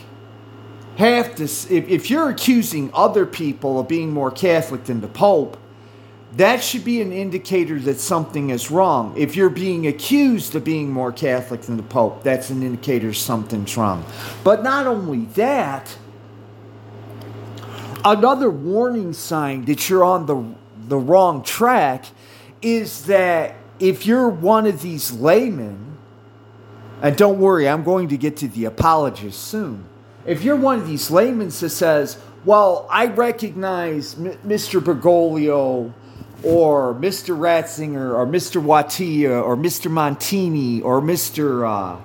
have 0.97 1.35
to 1.35 1.43
if, 1.43 1.71
if 1.71 2.09
you're 2.09 2.29
accusing 2.29 2.89
other 2.93 3.25
people 3.25 3.79
of 3.79 3.87
being 3.87 4.11
more 4.11 4.31
Catholic 4.31 4.85
than 4.85 5.01
the 5.01 5.07
Pope, 5.07 5.57
that 6.33 6.63
should 6.63 6.83
be 6.83 7.01
an 7.01 7.11
indicator 7.11 7.79
that 7.79 7.99
something 7.99 8.49
is 8.49 8.71
wrong. 8.71 9.13
If 9.15 9.35
you're 9.35 9.49
being 9.49 9.87
accused 9.87 10.55
of 10.55 10.63
being 10.63 10.91
more 10.91 11.11
Catholic 11.11 11.61
than 11.61 11.77
the 11.77 11.83
Pope, 11.83 12.23
that's 12.23 12.49
an 12.49 12.63
indicator 12.63 13.13
something's 13.13 13.77
wrong. 13.77 14.05
But 14.43 14.63
not 14.63 14.87
only 14.87 15.25
that, 15.35 15.95
another 18.03 18.49
warning 18.49 19.13
sign 19.13 19.65
that 19.65 19.89
you're 19.89 20.03
on 20.03 20.25
the, 20.25 20.43
the 20.87 20.97
wrong 20.97 21.41
track 21.43 22.05
is 22.61 23.05
that 23.05 23.55
if 23.79 24.05
you're 24.05 24.29
one 24.29 24.65
of 24.65 24.81
these 24.81 25.11
laymen, 25.11 25.94
and 27.05 27.15
don't 27.15 27.37
worry, 27.37 27.69
I'm 27.69 27.83
going 27.83 28.07
to 28.07 28.17
get 28.17 28.37
to 28.37 28.47
the 28.47 28.65
apologist 28.65 29.39
soon. 29.39 29.85
If 30.25 30.43
you're 30.43 30.55
one 30.55 30.79
of 30.79 30.87
these 30.87 31.11
laymen 31.11 31.49
that 31.49 31.69
says, 31.69 32.17
well, 32.43 32.87
I 32.89 33.05
recognize 33.05 34.15
Mr. 34.15 34.81
Bergoglio 34.81 35.93
or 36.41 36.95
Mr. 36.95 37.37
Ratzinger 37.37 38.11
or 38.11 38.25
Mr. 38.25 38.59
Wojtyla 38.59 39.43
or 39.43 39.55
Mr. 39.55 39.91
Montini 39.91 40.83
or 40.83 40.99
Mr. 40.99 41.63
Uh, 41.69 42.01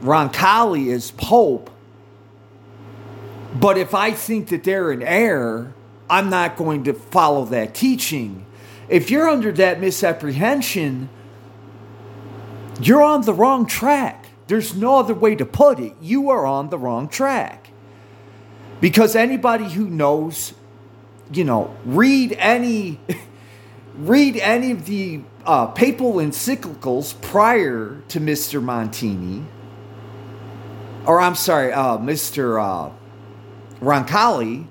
Roncalli 0.00 0.90
as 0.90 1.10
Pope. 1.10 1.68
But 3.54 3.76
if 3.76 3.94
I 3.94 4.12
think 4.12 4.48
that 4.48 4.64
they're 4.64 4.90
in 4.92 5.02
error, 5.02 5.74
I'm 6.08 6.30
not 6.30 6.56
going 6.56 6.84
to 6.84 6.94
follow 6.94 7.44
that 7.44 7.74
teaching. 7.74 8.46
If 8.88 9.10
you're 9.10 9.28
under 9.28 9.52
that 9.52 9.78
misapprehension, 9.78 11.10
you're 12.80 13.02
on 13.02 13.22
the 13.22 13.34
wrong 13.34 13.66
track. 13.66 14.21
There's 14.52 14.74
no 14.74 14.98
other 14.98 15.14
way 15.14 15.34
to 15.36 15.46
put 15.46 15.80
it. 15.80 15.94
You 15.98 16.28
are 16.28 16.44
on 16.44 16.68
the 16.68 16.76
wrong 16.76 17.08
track. 17.08 17.70
Because 18.82 19.16
anybody 19.16 19.64
who 19.64 19.88
knows, 19.88 20.52
you 21.32 21.42
know, 21.42 21.74
read 21.86 22.36
any 22.38 23.00
read 23.96 24.36
any 24.36 24.72
of 24.72 24.84
the 24.84 25.22
uh, 25.46 25.68
papal 25.68 26.16
encyclicals 26.16 27.18
prior 27.22 28.02
to 28.08 28.20
Mr. 28.20 28.62
Montini, 28.62 29.46
or 31.06 31.18
I'm 31.18 31.34
sorry, 31.34 31.72
uh, 31.72 31.96
Mr. 31.96 32.62
Uh, 32.62 32.92
Roncalli, 33.80 34.66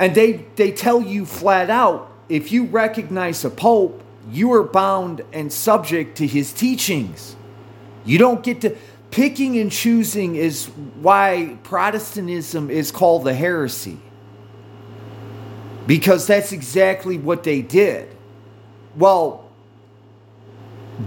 and 0.00 0.16
they, 0.16 0.46
they 0.56 0.72
tell 0.72 1.00
you 1.00 1.26
flat 1.26 1.70
out 1.70 2.10
if 2.28 2.50
you 2.50 2.64
recognize 2.64 3.44
a 3.44 3.50
pope, 3.50 4.02
you 4.32 4.52
are 4.52 4.64
bound 4.64 5.22
and 5.32 5.52
subject 5.52 6.16
to 6.16 6.26
his 6.26 6.52
teachings. 6.52 7.36
You 8.04 8.18
don't 8.18 8.42
get 8.42 8.62
to. 8.62 8.76
Picking 9.10 9.58
and 9.58 9.72
choosing 9.72 10.36
is 10.36 10.66
why 10.66 11.58
Protestantism 11.64 12.70
is 12.70 12.92
called 12.92 13.24
the 13.24 13.34
heresy. 13.34 13.98
Because 15.86 16.28
that's 16.28 16.52
exactly 16.52 17.18
what 17.18 17.42
they 17.42 17.60
did. 17.60 18.08
Well, 18.96 19.50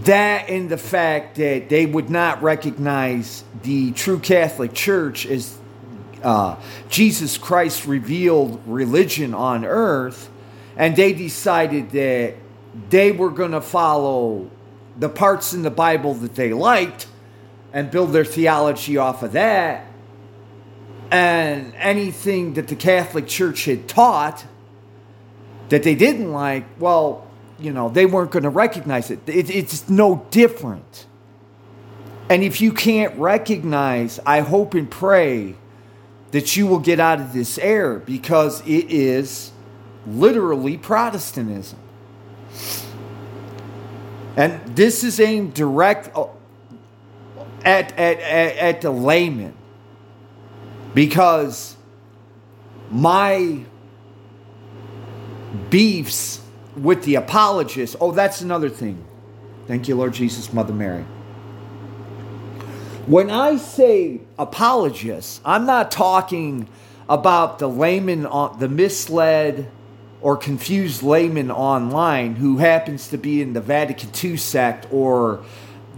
that 0.02 0.50
and 0.50 0.68
the 0.68 0.76
fact 0.76 1.36
that 1.36 1.68
they 1.68 1.86
would 1.86 2.10
not 2.10 2.42
recognize 2.42 3.44
the 3.62 3.92
true 3.92 4.18
Catholic 4.18 4.74
Church 4.74 5.24
as 5.24 5.56
uh, 6.22 6.56
Jesus 6.88 7.38
Christ 7.38 7.86
revealed 7.86 8.60
religion 8.66 9.34
on 9.34 9.64
earth, 9.64 10.28
and 10.76 10.96
they 10.96 11.12
decided 11.12 11.90
that 11.92 12.34
they 12.90 13.12
were 13.12 13.30
going 13.30 13.52
to 13.52 13.60
follow 13.60 14.50
the 14.98 15.08
parts 15.08 15.52
in 15.52 15.62
the 15.62 15.70
Bible 15.70 16.14
that 16.14 16.34
they 16.34 16.52
liked 16.52 17.06
and 17.72 17.90
build 17.90 18.12
their 18.12 18.24
theology 18.24 18.96
off 18.96 19.22
of 19.22 19.32
that. 19.32 19.86
And 21.10 21.74
anything 21.76 22.54
that 22.54 22.68
the 22.68 22.76
Catholic 22.76 23.26
Church 23.26 23.64
had 23.64 23.88
taught 23.88 24.44
that 25.68 25.82
they 25.82 25.94
didn't 25.94 26.32
like, 26.32 26.64
well, 26.78 27.26
you 27.58 27.72
know, 27.72 27.88
they 27.88 28.06
weren't 28.06 28.30
going 28.30 28.42
to 28.42 28.50
recognize 28.50 29.10
it. 29.10 29.20
it. 29.28 29.50
It's 29.50 29.88
no 29.88 30.26
different. 30.30 31.06
And 32.28 32.42
if 32.42 32.60
you 32.60 32.72
can't 32.72 33.16
recognize, 33.18 34.18
I 34.24 34.40
hope 34.40 34.74
and 34.74 34.90
pray 34.90 35.56
that 36.30 36.56
you 36.56 36.66
will 36.66 36.78
get 36.78 36.98
out 36.98 37.20
of 37.20 37.32
this 37.32 37.58
error 37.58 37.98
because 37.98 38.60
it 38.62 38.90
is 38.90 39.52
literally 40.06 40.76
Protestantism. 40.76 41.78
And 44.36 44.76
this 44.76 45.04
is 45.04 45.20
aimed 45.20 45.54
direct 45.54 46.16
uh, 46.16 46.26
at, 47.64 47.92
at, 47.92 48.18
at, 48.20 48.56
at 48.56 48.80
the 48.80 48.90
layman 48.90 49.54
because 50.94 51.76
my 52.90 53.64
beefs 55.70 56.40
with 56.76 57.04
the 57.04 57.14
apologists. 57.14 57.96
Oh, 58.00 58.10
that's 58.10 58.40
another 58.40 58.68
thing. 58.68 59.04
Thank 59.66 59.88
you, 59.88 59.94
Lord 59.96 60.12
Jesus, 60.12 60.52
Mother 60.52 60.72
Mary. 60.72 61.04
When 63.06 63.30
I 63.30 63.56
say 63.56 64.20
apologists, 64.38 65.40
I'm 65.44 65.66
not 65.66 65.90
talking 65.90 66.68
about 67.08 67.58
the 67.58 67.68
layman, 67.68 68.22
the 68.22 68.68
misled 68.68 69.70
or 70.24 70.38
confused 70.38 71.02
layman 71.02 71.50
online 71.50 72.36
who 72.36 72.56
happens 72.56 73.08
to 73.08 73.18
be 73.18 73.42
in 73.42 73.52
the 73.52 73.60
Vatican 73.60 74.08
II 74.24 74.38
sect 74.38 74.86
or 74.90 75.44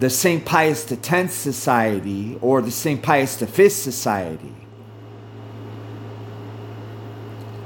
the 0.00 0.10
St. 0.10 0.44
Pius 0.44 0.90
X 0.90 1.32
Society 1.32 2.36
or 2.40 2.60
the 2.60 2.72
St. 2.72 3.00
Pius 3.00 3.40
V 3.40 3.68
Society. 3.68 4.52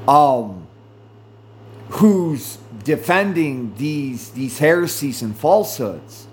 Um, 0.06 0.66
who's 1.92 2.58
defending 2.84 3.74
these 3.76 4.28
these 4.32 4.58
heresies 4.58 5.22
and 5.22 5.34
falsehoods 5.34 6.26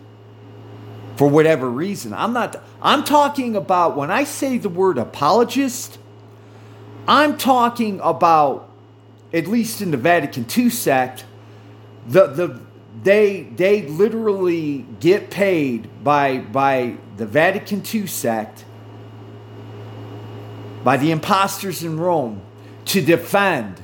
for 1.16 1.30
whatever 1.30 1.70
reason. 1.70 2.14
I'm 2.14 2.34
not 2.34 2.62
I'm 2.82 3.06
talking 3.06 3.56
about 3.56 3.96
when 3.96 4.12
I 4.12 4.26
say 4.26 4.58
the 4.58 4.68
word 4.68 4.98
apologist, 4.98 5.98
I'm 7.08 7.38
talking 7.38 8.02
about 8.04 8.67
at 9.34 9.48
least 9.48 9.82
in 9.82 9.92
the 9.92 9.98
Vatican 9.98 10.46
II 10.56 10.70
sect, 10.70 11.26
the 12.08 12.28
the 12.28 12.60
they 13.04 13.44
they 13.44 13.84
literally 13.84 14.86
get 15.00 15.30
paid 15.30 16.04
by 16.04 16.40
by 16.40 16.98
the 17.18 17.26
Vatican 17.26 17.84
II 17.94 18.08
sect 18.08 18.66
by 20.84 20.98
the 20.98 21.12
imposters 21.12 21.84
in 21.84 22.00
Rome 22.00 22.42
to 22.86 23.02
defend 23.02 23.84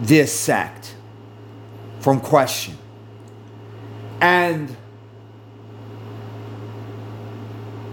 this 0.00 0.32
sect 0.32 0.94
from 2.00 2.20
question. 2.20 2.78
And 4.20 4.70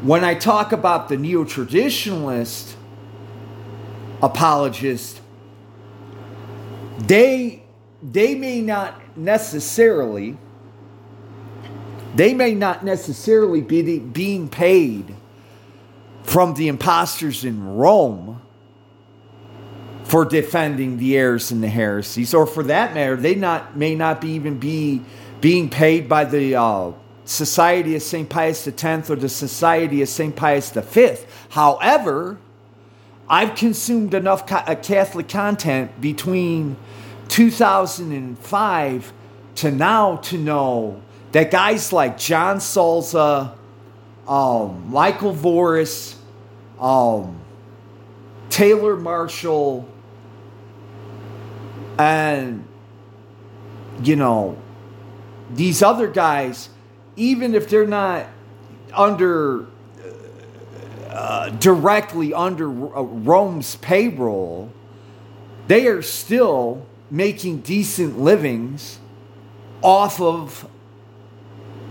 when 0.02 0.24
I 0.24 0.36
talk 0.36 0.72
about 0.72 1.10
the 1.10 1.18
neo 1.18 1.44
traditionalist 1.44 2.76
apologist, 4.22 5.21
they 7.08 7.64
they 8.04 8.36
may 8.36 8.62
not 8.62 9.18
necessarily 9.18 10.38
they 12.16 12.34
may 12.34 12.54
not 12.54 12.84
necessarily 12.84 13.62
be 13.62 14.00
being 14.00 14.50
paid 14.50 15.16
from 16.24 16.54
the 16.56 16.68
imposters 16.68 17.46
in 17.46 17.76
Rome 17.76 18.42
for 20.04 20.26
defending 20.26 20.98
the 20.98 21.18
errors 21.18 21.52
and 21.52 21.64
the 21.64 21.70
heresies, 21.70 22.34
or 22.34 22.46
for 22.46 22.64
that 22.64 22.94
matter, 22.94 23.16
they 23.16 23.36
not 23.36 23.78
may 23.78 23.96
not 23.96 24.20
be 24.20 24.32
even 24.32 24.60
be 24.60 25.02
being 25.40 25.70
paid 25.70 26.10
by 26.10 26.26
the 26.26 26.56
uh, 26.56 26.92
Society 27.24 27.96
of 27.96 28.02
St. 28.02 28.30
Pius 28.30 28.68
X 28.68 29.10
or 29.10 29.16
the 29.16 29.30
Society 29.30 30.02
of 30.02 30.10
St. 30.10 30.36
Pius 30.36 30.70
V. 30.72 31.16
However, 31.50 32.38
I've 33.32 33.56
consumed 33.56 34.14
enough 34.14 34.52
uh, 34.52 34.76
Catholic 34.76 35.30
content 35.30 36.02
between 36.02 36.76
2005 37.30 39.14
to 39.56 39.72
now 39.72 40.18
to 40.18 40.38
know 40.38 41.02
that 41.32 41.50
guys 41.50 41.94
like 41.94 42.18
John 42.18 42.58
Salza, 42.58 43.56
um, 44.28 44.92
Michael 44.92 45.34
Voris, 45.34 46.16
um, 46.78 47.40
Taylor 48.50 48.98
Marshall, 48.98 49.88
and 51.98 52.68
you 54.04 54.18
know 54.18 54.58
these 55.50 55.82
other 55.82 56.10
guys, 56.10 56.68
even 57.16 57.56
if 57.56 57.70
they're 57.70 57.88
not 57.88 58.28
under 58.94 59.68
uh, 61.12 61.50
directly 61.50 62.34
under 62.34 62.70
uh, 62.70 63.02
Rome's 63.02 63.76
payroll, 63.76 64.72
they 65.68 65.88
are 65.88 66.02
still 66.02 66.86
making 67.10 67.60
decent 67.60 68.18
livings 68.18 68.98
off 69.82 70.22
of 70.22 70.70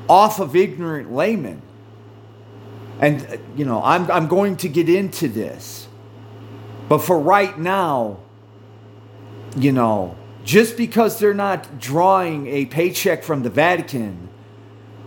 off 0.08 0.40
of 0.40 0.56
ignorant 0.56 1.12
laymen. 1.12 1.60
And 2.98 3.26
uh, 3.26 3.36
you 3.54 3.66
know, 3.66 3.82
I'm 3.82 4.10
I'm 4.10 4.26
going 4.26 4.56
to 4.58 4.68
get 4.68 4.88
into 4.88 5.28
this. 5.28 5.86
But 6.88 6.98
for 6.98 7.18
right 7.18 7.58
now, 7.58 8.20
you 9.54 9.72
know, 9.72 10.16
just 10.44 10.78
because 10.78 11.18
they're 11.18 11.34
not 11.34 11.78
drawing 11.78 12.46
a 12.46 12.64
paycheck 12.64 13.22
from 13.22 13.42
the 13.42 13.50
Vatican 13.50 14.30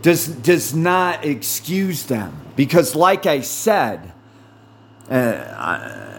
does 0.04 0.28
does 0.28 0.76
not 0.76 1.26
excuse 1.26 2.06
them 2.06 2.43
because 2.56 2.96
like 2.96 3.26
I 3.26 3.42
said 3.42 4.14
uh, 5.10 5.14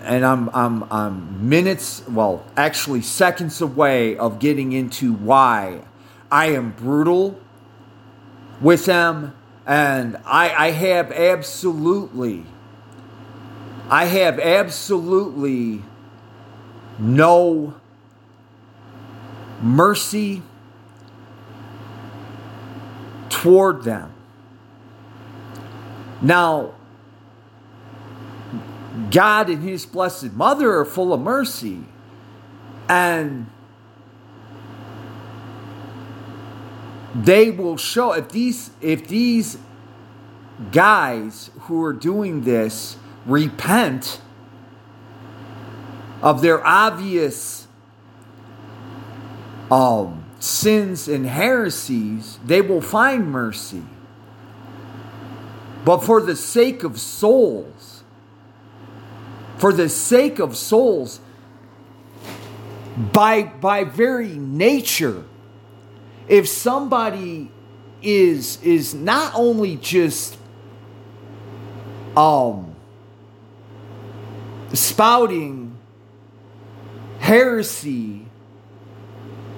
and 0.04 0.24
I'm 0.24 0.48
I'm 0.50 0.84
I'm 0.92 1.48
minutes 1.48 2.06
well 2.08 2.44
actually 2.56 3.02
seconds 3.02 3.60
away 3.60 4.16
of 4.16 4.38
getting 4.38 4.72
into 4.72 5.12
why 5.12 5.82
I 6.30 6.46
am 6.46 6.72
brutal 6.72 7.38
with 8.60 8.84
them 8.86 9.34
and 9.66 10.16
I 10.26 10.54
I 10.54 10.70
have 10.70 11.12
absolutely 11.12 12.44
I 13.90 14.06
have 14.06 14.38
absolutely 14.38 15.82
no 16.98 17.74
mercy 19.60 20.42
toward 23.28 23.84
them. 23.84 24.13
Now, 26.22 26.74
God 29.10 29.50
and 29.50 29.62
His 29.62 29.86
Blessed 29.86 30.32
Mother 30.32 30.78
are 30.78 30.84
full 30.84 31.12
of 31.12 31.20
mercy. 31.20 31.84
And 32.88 33.50
they 37.14 37.50
will 37.50 37.76
show 37.76 38.12
if 38.12 38.28
these 38.30 38.70
if 38.80 39.06
these 39.06 39.58
guys 40.72 41.50
who 41.60 41.82
are 41.82 41.92
doing 41.92 42.42
this 42.42 42.96
repent 43.24 44.20
of 46.22 46.42
their 46.42 46.64
obvious 46.66 47.66
um, 49.70 50.24
sins 50.38 51.08
and 51.08 51.26
heresies, 51.26 52.38
they 52.44 52.60
will 52.60 52.80
find 52.80 53.30
mercy. 53.30 53.82
But 55.84 55.98
for 55.98 56.20
the 56.20 56.36
sake 56.36 56.82
of 56.82 56.98
souls, 56.98 58.02
for 59.58 59.72
the 59.72 59.88
sake 59.88 60.38
of 60.38 60.56
souls, 60.56 61.20
by, 63.12 63.42
by 63.42 63.84
very 63.84 64.28
nature, 64.28 65.24
if 66.28 66.48
somebody 66.48 67.50
is 68.04 68.62
is 68.62 68.94
not 68.94 69.32
only 69.34 69.76
just 69.76 70.36
um 72.16 72.76
spouting 74.74 75.76
heresy 77.18 78.26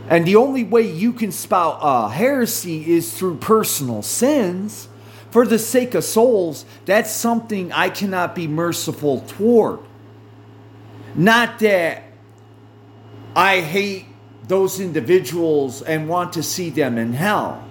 and 0.08 0.24
the 0.24 0.36
only 0.36 0.62
way 0.62 0.82
you 0.82 1.12
can 1.12 1.32
spout 1.32 1.78
uh, 1.80 2.06
heresy 2.08 2.88
is 2.94 3.12
through 3.18 3.36
personal 3.38 4.02
sins. 4.02 4.88
For 5.36 5.46
the 5.46 5.58
sake 5.58 5.94
of 5.94 6.02
souls, 6.02 6.64
that's 6.86 7.10
something 7.10 7.70
I 7.70 7.90
cannot 7.90 8.34
be 8.34 8.46
merciful 8.46 9.20
toward. 9.20 9.80
Not 11.14 11.58
that 11.58 12.04
I 13.34 13.60
hate 13.60 14.06
those 14.48 14.80
individuals 14.80 15.82
and 15.82 16.08
want 16.08 16.32
to 16.32 16.42
see 16.42 16.70
them 16.70 16.96
in 16.96 17.12
hell. 17.12 17.62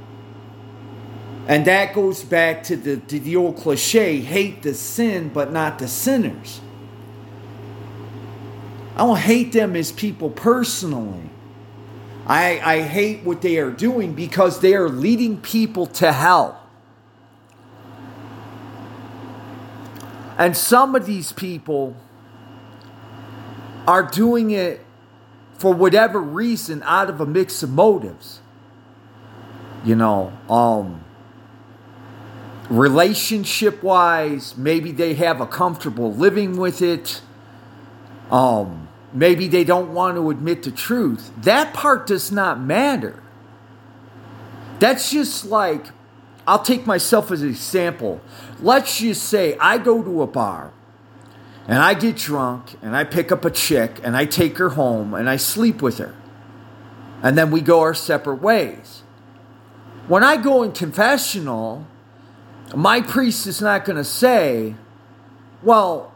And 1.47 1.65
that 1.65 1.95
goes 1.95 2.23
back 2.23 2.61
to 2.65 2.77
the, 2.77 2.97
to 2.97 3.19
the 3.19 3.35
old 3.35 3.57
cliche 3.57 4.19
hate 4.19 4.61
the 4.61 4.75
sin, 4.75 5.29
but 5.33 5.51
not 5.51 5.79
the 5.79 5.87
sinners. 5.87 6.61
I 8.93 8.99
don't 8.99 9.17
hate 9.17 9.53
them 9.53 9.75
as 9.75 9.91
people 9.91 10.29
personally. 10.29 11.31
I, 12.27 12.59
I 12.63 12.81
hate 12.83 13.23
what 13.23 13.41
they 13.41 13.57
are 13.57 13.71
doing 13.71 14.13
because 14.13 14.59
they 14.59 14.75
are 14.75 14.87
leading 14.87 15.41
people 15.41 15.87
to 15.87 16.13
hell. 16.13 16.61
And 20.37 20.55
some 20.55 20.95
of 20.95 21.05
these 21.05 21.31
people 21.31 21.95
are 23.87 24.03
doing 24.03 24.51
it 24.51 24.85
for 25.53 25.73
whatever 25.73 26.19
reason 26.19 26.83
out 26.83 27.09
of 27.09 27.21
a 27.21 27.25
mix 27.25 27.63
of 27.63 27.69
motives. 27.69 28.41
You 29.85 29.95
know, 29.95 30.33
um, 30.49 31.03
relationship 32.69 33.83
wise, 33.83 34.57
maybe 34.57 34.91
they 34.91 35.13
have 35.13 35.39
a 35.39 35.47
comfortable 35.47 36.13
living 36.13 36.57
with 36.57 36.81
it. 36.81 37.21
Um, 38.31 38.89
maybe 39.13 39.47
they 39.47 39.63
don't 39.63 39.93
want 39.93 40.17
to 40.17 40.29
admit 40.29 40.63
the 40.63 40.71
truth. 40.71 41.31
That 41.37 41.73
part 41.73 42.07
does 42.07 42.31
not 42.31 42.59
matter. 42.59 43.21
That's 44.79 45.11
just 45.11 45.45
like, 45.45 45.85
I'll 46.47 46.61
take 46.61 46.85
myself 46.85 47.31
as 47.31 47.41
an 47.41 47.49
example. 47.49 48.21
Let's 48.61 48.99
just 48.99 49.23
say 49.23 49.57
I 49.59 49.77
go 49.77 50.03
to 50.03 50.21
a 50.21 50.27
bar 50.27 50.71
and 51.67 51.79
I 51.79 51.93
get 51.93 52.17
drunk 52.17 52.75
and 52.81 52.95
I 52.95 53.03
pick 53.03 53.31
up 53.31 53.45
a 53.45 53.51
chick 53.51 53.99
and 54.03 54.15
I 54.15 54.25
take 54.25 54.57
her 54.57 54.69
home 54.69 55.13
and 55.13 55.29
I 55.29 55.37
sleep 55.37 55.81
with 55.81 55.97
her. 55.97 56.15
And 57.23 57.37
then 57.37 57.49
we 57.49 57.61
go 57.61 57.79
our 57.79 57.95
separate 57.95 58.41
ways. 58.41 59.01
When 60.07 60.23
I 60.23 60.37
go 60.37 60.61
in 60.61 60.71
confessional, 60.71 61.87
my 62.75 63.01
priest 63.01 63.47
is 63.47 63.61
not 63.61 63.85
going 63.85 63.97
to 63.97 64.03
say, 64.03 64.75
well, 65.63 66.13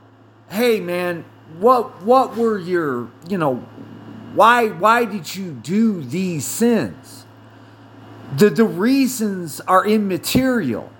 hey 0.49 0.79
man, 0.79 1.25
what 1.57 2.03
what 2.03 2.37
were 2.37 2.59
your 2.59 3.09
you 3.27 3.37
know 3.37 3.55
why 4.35 4.67
why 4.67 5.05
did 5.05 5.35
you 5.35 5.51
do 5.51 6.01
these 6.03 6.45
sins 6.45 7.18
the 8.35 8.49
the 8.49 8.65
reasons 8.65 9.59
are 9.61 9.85
immaterial 9.85 10.91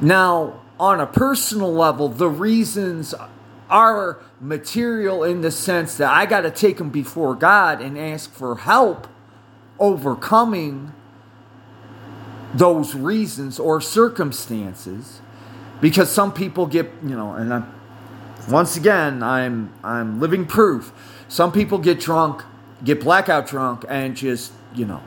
now 0.00 0.60
on 0.78 1.00
a 1.00 1.06
personal 1.06 1.72
level 1.72 2.08
the 2.08 2.28
reasons 2.28 3.14
are 3.70 4.20
material 4.40 5.24
in 5.24 5.40
the 5.40 5.50
sense 5.50 5.96
that 5.96 6.10
I 6.10 6.26
got 6.26 6.42
to 6.42 6.50
take 6.50 6.78
them 6.78 6.90
before 6.90 7.34
God 7.34 7.80
and 7.80 7.98
ask 7.98 8.30
for 8.30 8.56
help 8.56 9.06
overcoming 9.78 10.92
those 12.52 12.94
reasons 12.94 13.58
or 13.58 13.80
circumstances 13.80 15.20
because 15.80 16.10
some 16.10 16.32
people 16.32 16.66
get 16.66 16.90
you 17.02 17.16
know 17.16 17.32
and 17.32 17.52
I'm 17.52 17.74
once 18.48 18.76
again, 18.76 19.22
I'm 19.22 19.72
I'm 19.82 20.20
living 20.20 20.46
proof. 20.46 20.92
Some 21.28 21.52
people 21.52 21.78
get 21.78 22.00
drunk, 22.00 22.42
get 22.82 23.00
blackout 23.00 23.46
drunk, 23.46 23.84
and 23.88 24.16
just 24.16 24.52
you 24.74 24.84
know 24.84 25.02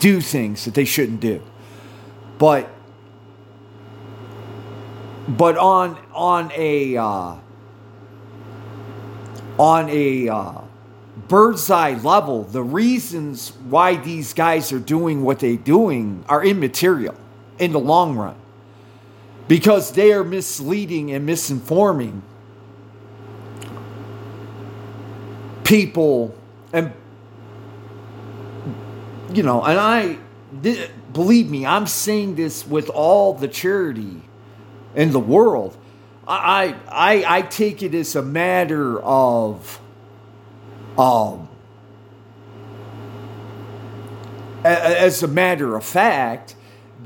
do 0.00 0.20
things 0.20 0.64
that 0.64 0.74
they 0.74 0.84
shouldn't 0.84 1.20
do. 1.20 1.42
But 2.38 2.68
but 5.28 5.56
on 5.56 5.98
on 6.14 6.50
a 6.54 6.96
uh, 6.96 7.36
on 9.58 9.88
a 9.88 10.28
uh, 10.28 10.60
bird's 11.28 11.70
eye 11.70 11.94
level, 11.94 12.44
the 12.44 12.62
reasons 12.62 13.50
why 13.68 13.96
these 13.96 14.32
guys 14.32 14.72
are 14.72 14.78
doing 14.78 15.22
what 15.22 15.40
they're 15.40 15.56
doing 15.56 16.24
are 16.28 16.44
immaterial 16.44 17.14
in 17.58 17.72
the 17.72 17.80
long 17.80 18.16
run 18.16 18.36
because 19.48 19.92
they 19.92 20.12
are 20.12 20.22
misleading 20.22 21.10
and 21.10 21.28
misinforming 21.28 22.20
people 25.64 26.34
and 26.72 26.92
you 29.32 29.42
know 29.42 29.62
and 29.62 29.78
i 29.78 30.18
believe 31.12 31.50
me 31.50 31.66
i'm 31.66 31.86
saying 31.86 32.34
this 32.34 32.66
with 32.66 32.88
all 32.88 33.34
the 33.34 33.48
charity 33.48 34.22
in 34.94 35.12
the 35.12 35.20
world 35.20 35.76
i 36.26 36.74
i 36.88 37.24
i 37.26 37.42
take 37.42 37.82
it 37.82 37.94
as 37.94 38.16
a 38.16 38.22
matter 38.22 39.00
of 39.00 39.80
um 40.96 41.48
as 44.64 45.22
a 45.22 45.28
matter 45.28 45.76
of 45.76 45.84
fact 45.84 46.54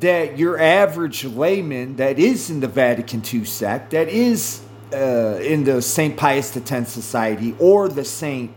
that 0.00 0.38
your 0.38 0.58
average 0.58 1.24
layman 1.24 1.96
that 1.96 2.18
is 2.18 2.50
in 2.50 2.60
the 2.60 2.68
Vatican 2.68 3.22
II 3.32 3.44
sect, 3.44 3.90
that 3.90 4.08
is 4.08 4.60
uh, 4.92 5.38
in 5.40 5.64
the 5.64 5.80
St. 5.80 6.16
Pius 6.16 6.56
X 6.56 6.90
Society 6.90 7.54
or 7.58 7.88
the 7.88 8.04
St. 8.04 8.52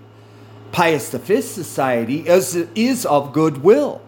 Pius 0.75 1.09
V 1.09 1.39
Society, 1.39 2.27
is, 2.27 2.53
is 2.75 3.05
of 3.05 3.31
goodwill. 3.31 4.01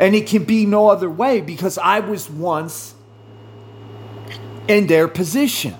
And 0.00 0.16
it 0.16 0.26
can 0.26 0.42
be 0.42 0.66
no 0.66 0.88
other 0.88 1.08
way 1.08 1.40
because 1.40 1.78
I 1.78 2.00
was 2.00 2.28
once 2.28 2.96
in 4.66 4.88
their 4.88 5.06
position. 5.06 5.76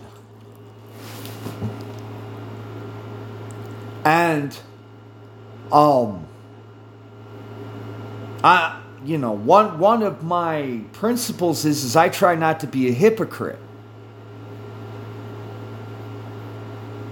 And 4.05 4.57
um 5.73 6.25
I 8.45 8.81
you 9.05 9.19
know, 9.19 9.33
one 9.33 9.81
one 9.81 10.05
of 10.05 10.23
my 10.23 10.83
principles 10.93 11.65
is 11.65 11.83
is 11.83 11.97
I 11.97 12.11
try 12.11 12.37
not 12.37 12.61
to 12.61 12.69
be 12.69 12.87
a 12.87 12.93
hypocrite. 12.93 13.59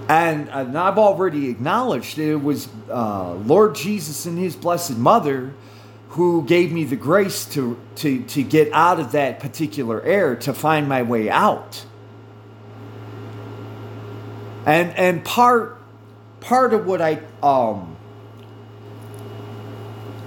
And, 0.07 0.49
and 0.49 0.77
I've 0.77 0.97
already 0.97 1.49
acknowledged 1.49 2.19
it 2.19 2.35
was 2.35 2.67
uh, 2.89 3.33
Lord 3.33 3.75
Jesus 3.75 4.25
and 4.25 4.37
His 4.37 4.55
Blessed 4.55 4.97
Mother 4.97 5.53
who 6.09 6.45
gave 6.45 6.71
me 6.71 6.83
the 6.85 6.95
grace 6.95 7.45
to, 7.45 7.77
to, 7.95 8.23
to 8.23 8.43
get 8.43 8.71
out 8.71 8.99
of 8.99 9.11
that 9.11 9.39
particular 9.39 10.01
error, 10.03 10.35
to 10.35 10.53
find 10.53 10.87
my 10.87 11.01
way 11.01 11.29
out. 11.29 11.85
And, 14.65 14.91
and 14.91 15.25
part, 15.25 15.81
part 16.39 16.73
of 16.73 16.85
what 16.85 17.01
I 17.01 17.19
um, 17.43 17.95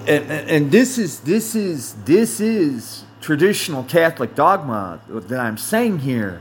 and, 0.09 0.31
and 0.31 0.71
this 0.71 0.97
is 0.97 1.21
this 1.21 1.55
is 1.55 1.93
this 2.05 2.41
is 2.41 3.05
traditional 3.21 3.85
Catholic 3.85 4.35
dogma 4.35 5.01
that 5.09 5.39
I'm 5.39 5.59
saying 5.59 5.99
here. 5.99 6.41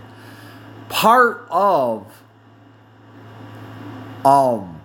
Part 0.88 1.46
of 1.52 2.24
um 4.28 4.82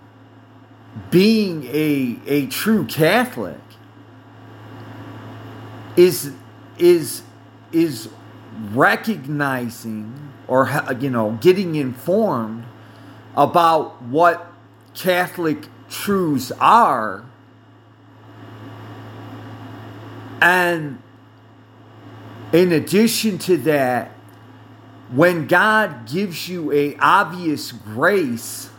being 1.09 1.65
a 1.65 2.19
a 2.27 2.45
true 2.47 2.85
Catholic 2.85 3.59
is 5.97 6.31
is 6.77 7.23
is 7.71 8.09
recognizing 8.71 10.31
or 10.47 10.69
you 10.99 11.09
know 11.09 11.37
getting 11.41 11.75
informed 11.75 12.63
about 13.35 14.01
what 14.03 14.51
Catholic 14.93 15.67
truths 15.89 16.51
are. 16.59 17.25
And 20.41 21.01
in 22.51 22.71
addition 22.71 23.37
to 23.39 23.57
that, 23.57 24.11
when 25.11 25.47
God 25.47 26.07
gives 26.07 26.47
you 26.49 26.71
a 26.71 26.95
obvious 26.97 27.71
grace, 27.71 28.69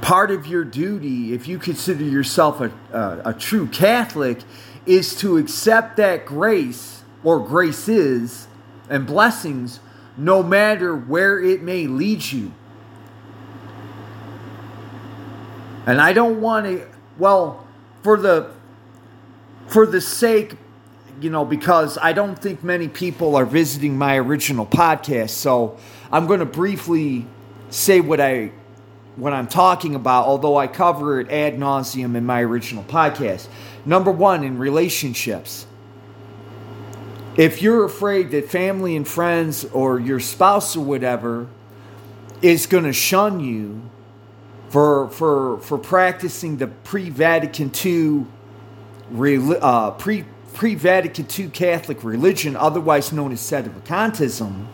part 0.00 0.30
of 0.30 0.46
your 0.46 0.64
duty, 0.64 1.32
if 1.32 1.48
you 1.48 1.58
consider 1.58 2.04
yourself 2.04 2.60
a, 2.60 2.70
a, 2.92 3.30
a 3.30 3.34
true 3.34 3.66
Catholic, 3.66 4.38
is 4.84 5.16
to 5.16 5.36
accept 5.36 5.96
that 5.96 6.24
grace 6.26 7.02
or 7.24 7.40
graces 7.40 8.46
and 8.88 9.06
blessings 9.06 9.80
no 10.16 10.42
matter 10.42 10.96
where 10.96 11.40
it 11.42 11.62
may 11.62 11.86
lead 11.86 12.24
you. 12.24 12.52
And 15.86 16.00
I 16.00 16.12
don't 16.12 16.40
want 16.40 16.66
to, 16.66 16.88
well, 17.18 17.66
for 18.02 18.16
the 18.18 18.50
for 19.68 19.86
the 19.86 20.00
sake, 20.00 20.54
you 21.20 21.30
know, 21.30 21.44
because 21.44 21.98
I 22.00 22.12
don't 22.12 22.38
think 22.38 22.62
many 22.62 22.88
people 22.88 23.34
are 23.36 23.44
visiting 23.44 23.98
my 23.98 24.16
original 24.16 24.66
podcast, 24.66 25.30
so 25.30 25.78
I'm 26.12 26.26
going 26.26 26.40
to 26.40 26.46
briefly 26.46 27.26
say 27.70 28.00
what 28.00 28.20
I 28.20 28.52
what 29.16 29.32
I'm 29.32 29.46
talking 29.46 29.94
about, 29.94 30.26
although 30.26 30.56
I 30.56 30.66
cover 30.66 31.20
it 31.20 31.30
ad 31.30 31.58
nauseum 31.58 32.16
in 32.16 32.24
my 32.24 32.42
original 32.42 32.84
podcast. 32.84 33.48
Number 33.84 34.10
one, 34.10 34.44
in 34.44 34.58
relationships. 34.58 35.66
If 37.36 37.60
you're 37.60 37.84
afraid 37.84 38.30
that 38.30 38.50
family 38.50 38.96
and 38.96 39.06
friends 39.06 39.64
or 39.66 39.98
your 39.98 40.20
spouse 40.20 40.76
or 40.76 40.84
whatever 40.84 41.48
is 42.40 42.66
going 42.66 42.84
to 42.84 42.92
shun 42.92 43.40
you 43.40 43.82
for 44.68 45.08
for 45.10 45.58
for 45.60 45.78
practicing 45.78 46.56
the 46.56 46.66
pre-Vatican 46.66 47.70
II 47.84 48.26
uh, 49.60 49.90
pre 49.92 50.24
pre 50.54 50.74
Vatican 50.74 51.26
II 51.38 51.48
Catholic 51.48 52.02
religion, 52.02 52.56
otherwise 52.56 53.12
known 53.12 53.32
as 53.32 53.40
sedevacantism, 53.40 54.66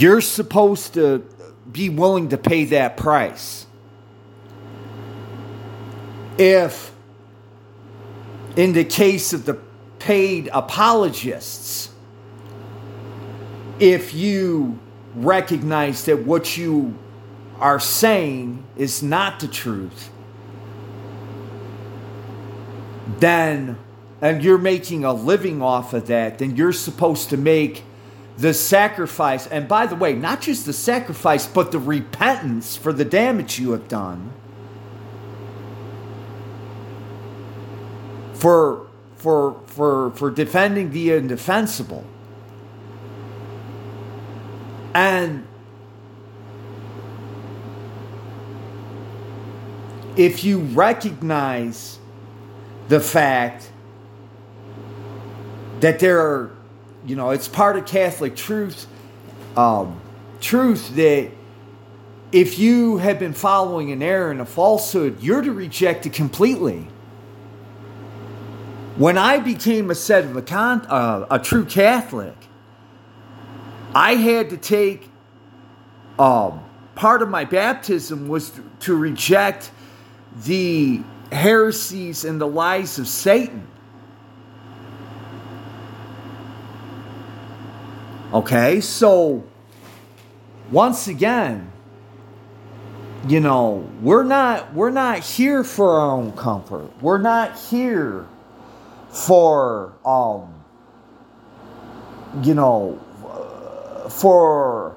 you're 0.00 0.20
supposed 0.20 0.94
to 0.94 1.26
be 1.70 1.88
willing 1.88 2.28
to 2.30 2.38
pay 2.38 2.64
that 2.66 2.96
price. 2.96 3.66
If, 6.38 6.92
in 8.56 8.72
the 8.72 8.84
case 8.84 9.32
of 9.32 9.46
the 9.46 9.58
paid 9.98 10.48
apologists, 10.52 11.90
if 13.78 14.14
you 14.14 14.78
recognize 15.14 16.04
that 16.04 16.24
what 16.24 16.56
you 16.56 16.96
are 17.58 17.80
saying 17.80 18.64
is 18.76 19.02
not 19.02 19.40
the 19.40 19.48
truth, 19.48 20.10
then, 23.18 23.78
and 24.20 24.42
you're 24.42 24.58
making 24.58 25.04
a 25.04 25.12
living 25.12 25.62
off 25.62 25.94
of 25.94 26.06
that, 26.08 26.38
then 26.38 26.56
you're 26.56 26.72
supposed 26.72 27.30
to 27.30 27.36
make 27.36 27.82
the 28.38 28.52
sacrifice. 28.52 29.46
And 29.46 29.66
by 29.66 29.86
the 29.86 29.94
way, 29.94 30.14
not 30.14 30.42
just 30.42 30.66
the 30.66 30.72
sacrifice, 30.72 31.46
but 31.46 31.72
the 31.72 31.78
repentance 31.78 32.76
for 32.76 32.92
the 32.92 33.04
damage 33.04 33.58
you 33.58 33.72
have 33.72 33.88
done. 33.88 34.32
For, 38.34 38.86
for, 39.16 39.60
for, 39.66 40.10
for 40.12 40.30
defending 40.30 40.90
the 40.90 41.12
indefensible. 41.12 42.04
And 44.94 45.46
if 50.16 50.42
you 50.44 50.60
recognize 50.60 51.98
the 52.88 53.00
fact 53.00 53.70
that 55.80 55.98
there 55.98 56.20
are, 56.20 56.55
you 57.06 57.14
know, 57.16 57.30
it's 57.30 57.48
part 57.48 57.76
of 57.76 57.86
Catholic 57.86 58.34
truth, 58.34 58.86
um, 59.56 60.00
truth 60.40 60.94
that 60.96 61.30
if 62.32 62.58
you 62.58 62.98
have 62.98 63.18
been 63.18 63.32
following 63.32 63.92
an 63.92 64.02
error 64.02 64.30
and 64.30 64.40
a 64.40 64.44
falsehood, 64.44 65.22
you're 65.22 65.40
to 65.40 65.52
reject 65.52 66.04
it 66.06 66.12
completely. 66.12 66.88
When 68.96 69.16
I 69.16 69.38
became 69.38 69.90
a 69.90 69.94
set 69.94 70.24
of 70.24 70.36
a, 70.36 70.42
con- 70.42 70.86
uh, 70.86 71.26
a 71.30 71.38
true 71.38 71.64
Catholic, 71.64 72.34
I 73.94 74.14
had 74.14 74.50
to 74.50 74.56
take 74.56 75.08
um, 76.18 76.64
part 76.94 77.22
of 77.22 77.28
my 77.28 77.44
baptism 77.44 78.26
was 78.26 78.50
to, 78.50 78.70
to 78.80 78.96
reject 78.96 79.70
the 80.44 81.02
heresies 81.30 82.24
and 82.24 82.40
the 82.40 82.46
lies 82.46 82.98
of 82.98 83.06
Satan. 83.06 83.66
Okay, 88.32 88.80
so 88.80 89.44
once 90.70 91.06
again, 91.06 91.70
you 93.28 93.40
know, 93.40 93.88
we're 94.02 94.24
not 94.24 94.74
we're 94.74 94.90
not 94.90 95.20
here 95.20 95.62
for 95.62 96.00
our 96.00 96.10
own 96.10 96.32
comfort. 96.32 96.90
We're 97.00 97.18
not 97.18 97.56
here 97.58 98.26
for 99.10 99.92
um 100.04 100.52
you 102.42 102.54
know 102.54 103.00
for 104.10 104.96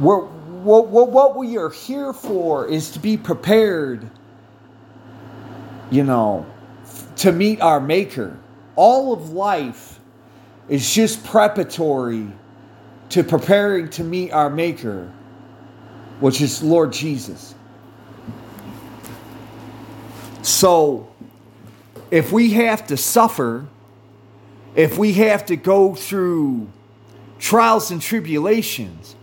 we're, 0.00 0.20
what, 0.20 0.88
what, 0.88 1.10
what 1.10 1.36
we 1.36 1.56
are 1.56 1.70
here 1.70 2.12
for 2.12 2.66
is 2.66 2.90
to 2.90 2.98
be 2.98 3.16
prepared 3.16 4.10
you 5.90 6.02
know 6.02 6.46
to 7.16 7.32
meet 7.32 7.60
our 7.60 7.80
maker 7.80 8.36
all 8.74 9.12
of 9.12 9.30
life 9.30 9.97
is 10.68 10.92
just 10.92 11.24
preparatory 11.24 12.28
to 13.10 13.24
preparing 13.24 13.88
to 13.88 14.04
meet 14.04 14.30
our 14.32 14.50
maker 14.50 15.10
which 16.20 16.40
is 16.40 16.62
lord 16.62 16.92
jesus 16.92 17.54
so 20.42 21.08
if 22.10 22.32
we 22.32 22.52
have 22.52 22.86
to 22.86 22.96
suffer, 22.96 23.66
if 24.74 24.96
we 24.96 25.14
have 25.14 25.46
to 25.46 25.56
go 25.56 25.94
through 25.94 26.68
trials 27.38 27.90
and 27.90 28.00
tribulations, 28.00 29.14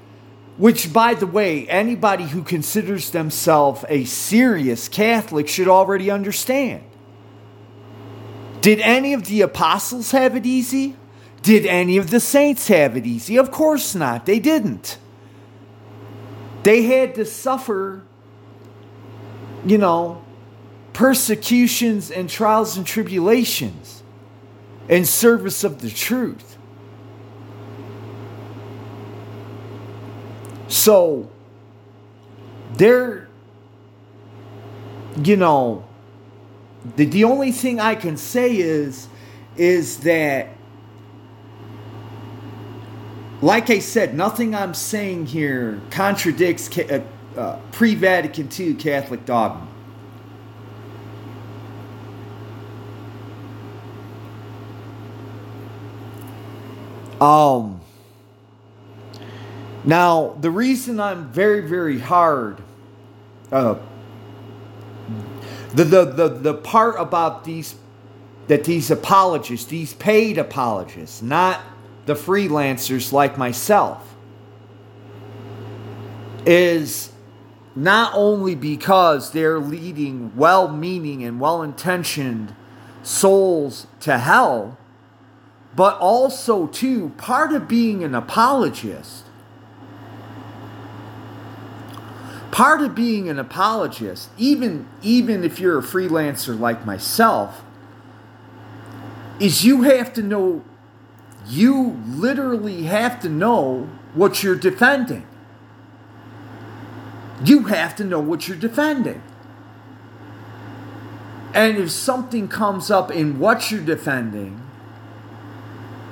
which, 0.58 0.94
by 0.94 1.14
the 1.16 1.28
way, 1.28 1.68
anybody 1.68 2.26
who 2.26 2.44
considers 2.44 3.10
themselves 3.10 3.84
a 3.90 4.06
serious 4.06 4.88
Catholic 4.88 5.48
should 5.48 5.68
already 5.68 6.10
understand. 6.10 6.84
Did 8.62 8.80
any 8.80 9.14
of 9.14 9.26
the 9.26 9.42
apostles 9.42 10.12
have 10.12 10.36
it 10.36 10.46
easy? 10.46 10.96
Did 11.46 11.68
any 11.68 11.98
of 11.98 12.10
the 12.10 12.20
saints 12.20 12.70
have 12.70 12.98
it 12.98 13.06
easy? 13.06 13.38
Of 13.38 13.52
course 13.52 13.94
not. 13.94 14.26
They 14.26 14.40
didn't. 14.40 14.98
They 16.64 16.82
had 16.82 17.14
to 17.16 17.26
suffer, 17.26 18.02
you 19.64 19.78
know, 19.78 20.24
persecutions 20.94 22.10
and 22.10 22.28
trials 22.28 22.78
and 22.78 22.88
tribulations 22.88 24.02
in 24.90 25.06
service 25.06 25.64
of 25.64 25.82
the 25.82 25.92
truth. 25.92 26.58
So, 30.68 31.30
there, 32.74 33.30
you 35.24 35.38
know, 35.38 35.86
the, 36.96 37.06
the 37.06 37.24
only 37.26 37.52
thing 37.52 37.80
I 37.80 37.94
can 37.94 38.18
say 38.18 38.58
is, 38.58 39.08
is 39.56 40.00
that, 40.00 40.55
like 43.46 43.70
I 43.70 43.78
said, 43.78 44.16
nothing 44.16 44.56
I'm 44.56 44.74
saying 44.74 45.28
here 45.28 45.80
contradicts 45.92 46.76
uh, 46.80 47.04
uh, 47.38 47.60
pre 47.72 47.94
Vatican 47.94 48.50
II 48.52 48.74
Catholic 48.74 49.24
dogma. 49.24 49.68
Um, 57.22 57.82
now, 59.84 60.36
the 60.42 60.50
reason 60.50 61.00
I'm 61.00 61.30
very, 61.32 61.62
very 61.62 62.00
hard, 62.00 62.64
uh, 63.52 63.76
the, 65.72 65.84
the, 65.84 66.06
the, 66.06 66.30
the 66.30 66.54
part 66.56 66.96
about 66.98 67.44
these, 67.44 67.76
that 68.48 68.64
these 68.64 68.90
apologists, 68.90 69.68
these 69.68 69.94
paid 69.94 70.40
apologists, 70.40 71.22
not 71.22 71.62
the 72.06 72.14
freelancers 72.14 73.12
like 73.12 73.38
myself, 73.38 74.16
is 76.46 77.12
not 77.76 78.14
only 78.14 78.56
because 78.56 79.32
they're 79.32 79.60
leading 79.60 80.36
well 80.36 80.68
meaning 80.68 81.24
and 81.24 81.40
well 81.40 81.62
intentioned 81.62 82.56
souls 83.04 83.88
to 84.00 84.18
hell 84.18 84.78
but 85.76 85.98
also 85.98 86.68
too 86.68 87.10
part 87.18 87.52
of 87.52 87.68
being 87.68 88.02
an 88.04 88.16
apologist. 88.16 89.26
Part 92.50 92.82
of 92.82 92.96
being 92.96 93.28
an 93.28 93.38
apologist 93.38 94.30
even 94.38 94.88
even 95.02 95.44
if 95.44 95.60
you're 95.60 95.80
a 95.80 95.84
freelancer 95.84 96.58
like 96.58 96.86
myself 96.86 97.62
is 99.42 99.66
you 99.66 99.82
have 99.82 100.14
to 100.14 100.24
know 100.24 100.64
you 101.48 102.02
literally 102.08 102.84
have 102.84 103.20
to 103.20 103.30
know 103.30 103.90
what 104.14 104.44
you're 104.44 104.56
defending 104.56 105.26
you 107.44 107.66
have 107.66 107.96
to 107.96 108.04
know 108.04 108.20
what 108.20 108.48
you're 108.48 108.58
defending 108.58 109.22
and 111.54 111.78
if 111.78 111.90
something 111.90 112.48
comes 112.48 112.92
up 112.92 113.12
in 113.12 113.40
what 113.40 113.72
you're 113.72 113.82
defending 113.82 114.62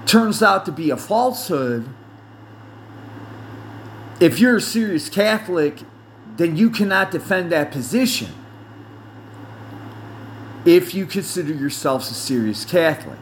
turns 0.06 0.44
out 0.44 0.64
to 0.66 0.72
be 0.72 0.90
a 0.90 0.98
falsehood, 0.98 1.88
if 4.20 4.40
you're 4.40 4.58
a 4.58 4.62
serious 4.62 5.10
Catholic, 5.10 5.82
then 6.38 6.56
you 6.56 6.70
cannot 6.70 7.12
defend 7.12 7.52
that 7.52 7.72
position. 7.72 8.30
If 10.66 10.94
you 10.94 11.06
consider 11.06 11.54
yourself 11.54 12.04
a 12.10 12.14
serious 12.14 12.64
Catholic. 12.64 13.20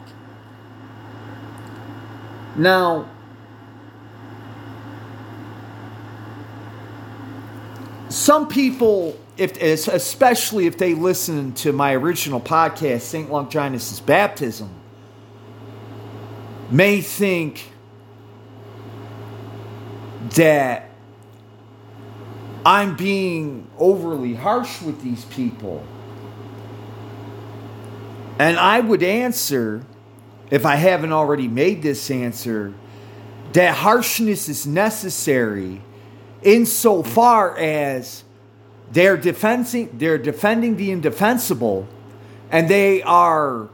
Now, 2.56 3.08
some 8.08 8.48
people, 8.48 9.18
if 9.36 9.56
especially 9.88 10.66
if 10.66 10.76
they 10.78 10.94
listen 10.94 11.54
to 11.54 11.72
my 11.72 11.94
original 11.94 12.40
podcast, 12.40 13.00
St. 13.02 13.30
Longinus' 13.30 14.00
Baptism, 14.00 14.70
may 16.70 17.00
think 17.00 17.70
that 20.34 20.88
I'm 22.64 22.96
being 22.96 23.68
overly 23.78 24.34
harsh 24.34 24.80
with 24.82 25.02
these 25.02 25.24
people. 25.26 25.84
And 28.38 28.58
I 28.58 28.80
would 28.80 29.02
answer, 29.02 29.84
if 30.52 30.66
I 30.66 30.76
haven't 30.76 31.12
already 31.12 31.48
made 31.48 31.80
this 31.80 32.10
answer, 32.10 32.74
that 33.54 33.74
harshness 33.74 34.50
is 34.50 34.66
necessary 34.66 35.80
insofar 36.42 37.56
as 37.56 38.22
they're 38.90 39.16
defending, 39.16 39.88
they're 39.96 40.18
defending 40.18 40.76
the 40.76 40.90
indefensible 40.90 41.88
and 42.50 42.68
they 42.68 43.02
are 43.02 43.70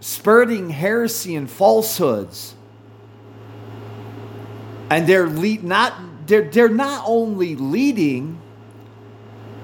spreading 0.00 0.70
heresy 0.70 1.36
and 1.36 1.50
falsehoods. 1.50 2.54
And 4.88 5.06
they're 5.06 5.26
lead, 5.26 5.62
not 5.62 5.92
they're, 6.26 6.48
they're 6.48 6.70
not 6.70 7.04
only 7.06 7.54
leading 7.54 8.40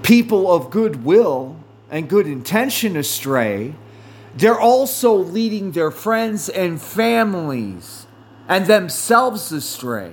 people 0.02 0.52
of 0.52 0.68
goodwill 0.70 1.56
and 1.90 2.06
good 2.06 2.26
intention 2.26 2.98
astray, 2.98 3.74
they're 4.34 4.60
also 4.60 5.14
leading 5.14 5.72
their 5.72 5.90
friends 5.90 6.48
and 6.48 6.80
families 6.80 8.06
and 8.48 8.66
themselves 8.66 9.52
astray. 9.52 10.12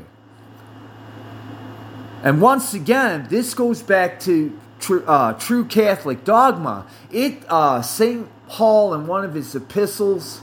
And 2.24 2.42
once 2.42 2.74
again, 2.74 3.28
this 3.30 3.54
goes 3.54 3.82
back 3.82 4.20
to 4.22 4.58
tr- 4.80 5.08
uh, 5.08 5.34
true 5.34 5.66
Catholic 5.66 6.24
dogma. 6.24 6.88
It 7.12 7.44
uh, 7.48 7.82
Saint 7.82 8.30
Paul 8.48 8.94
in 8.94 9.08
one 9.08 9.24
of 9.24 9.34
his 9.34 9.54
epistles. 9.56 10.42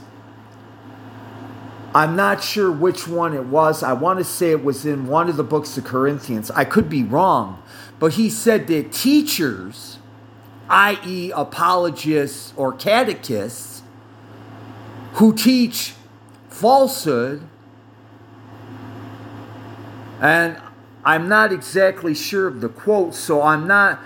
I'm 1.93 2.15
not 2.15 2.43
sure 2.43 2.71
which 2.71 3.07
one 3.07 3.33
it 3.33 3.45
was. 3.45 3.81
I 3.81 3.93
want 3.93 4.19
to 4.19 4.25
say 4.25 4.51
it 4.51 4.63
was 4.63 4.85
in 4.85 5.07
one 5.07 5.29
of 5.29 5.37
the 5.37 5.43
books 5.43 5.77
of 5.77 5.85
Corinthians. 5.85 6.51
I 6.51 6.65
could 6.65 6.89
be 6.89 7.03
wrong. 7.03 7.61
But 7.99 8.13
he 8.13 8.29
said 8.29 8.67
that 8.67 8.91
teachers, 8.91 9.99
i.e., 10.69 11.31
apologists 11.35 12.53
or 12.55 12.73
catechists, 12.73 13.83
who 15.13 15.33
teach 15.33 15.93
falsehood, 16.49 17.47
and 20.21 20.57
I'm 21.03 21.29
not 21.29 21.53
exactly 21.53 22.15
sure 22.15 22.47
of 22.47 22.61
the 22.61 22.69
quote, 22.69 23.13
so 23.13 23.41
I'm 23.41 23.67
not 23.67 23.99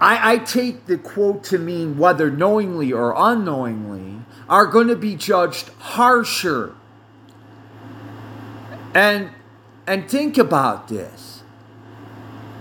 I, 0.00 0.34
I 0.34 0.38
take 0.38 0.86
the 0.86 0.98
quote 0.98 1.42
to 1.44 1.58
mean 1.58 1.98
whether 1.98 2.30
knowingly 2.30 2.92
or 2.92 3.14
unknowingly 3.16 4.20
are 4.48 4.66
going 4.66 4.88
to 4.88 4.96
be 4.96 5.16
judged 5.16 5.70
harsher. 5.78 6.74
And 8.94 9.30
and 9.86 10.08
think 10.10 10.36
about 10.36 10.88
this. 10.88 11.42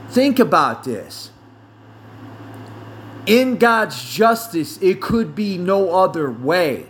Think 0.10 0.40
about 0.40 0.84
this. 0.84 1.32
In 3.26 3.58
God's 3.58 4.04
justice, 4.14 4.78
it 4.82 5.02
could 5.02 5.36
be 5.36 5.58
no 5.58 5.92
other 5.96 6.32
way. 6.32 6.88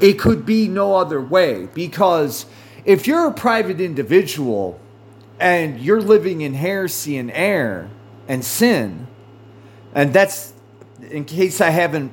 it 0.00 0.18
could 0.18 0.46
be 0.46 0.68
no 0.68 0.94
other 0.94 1.20
way 1.20 1.68
because 1.74 2.46
if 2.84 3.06
you're 3.06 3.26
a 3.26 3.32
private 3.32 3.80
individual 3.80 4.80
and 5.40 5.80
you're 5.80 6.00
living 6.00 6.40
in 6.40 6.54
heresy 6.54 7.16
and 7.16 7.30
error 7.32 7.90
and 8.28 8.44
sin, 8.44 9.06
and 9.94 10.12
that's 10.12 10.52
in 11.10 11.24
case 11.24 11.60
I 11.60 11.70
haven't 11.70 12.12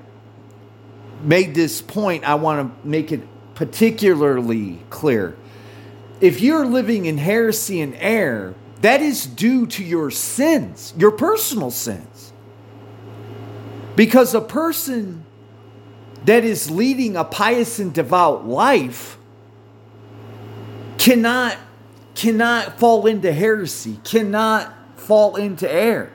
made 1.24 1.56
this 1.56 1.82
point, 1.82 2.28
I 2.28 2.36
want 2.36 2.84
to 2.84 2.88
make 2.88 3.12
it 3.12 3.22
particularly 3.56 4.80
clear. 4.90 5.36
If 6.22 6.42
you're 6.42 6.66
living 6.66 7.06
in 7.06 7.18
heresy 7.18 7.82
and 7.82 7.96
error, 7.96 8.56
that 8.82 9.02
is 9.02 9.26
due 9.26 9.68
to 9.68 9.84
your 9.84 10.12
sins, 10.12 10.94
your 10.98 11.12
personal 11.12 11.72
sins. 11.72 12.34
Because 13.96 14.34
a 14.34 14.42
person 14.42 15.26
that 16.26 16.44
is 16.44 16.70
leading 16.70 17.16
a 17.16 17.24
pious 17.24 17.80
and 17.80 17.94
devout 17.94 18.48
life 18.48 19.18
cannot 20.98 21.58
cannot 22.16 22.80
fall 22.80 23.06
into 23.06 23.32
heresy, 23.32 24.00
cannot 24.04 24.74
fall 24.98 25.36
into 25.36 25.72
error. 25.72 26.12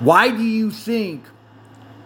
Why 0.00 0.30
do 0.30 0.42
you 0.42 0.70
think 0.70 1.24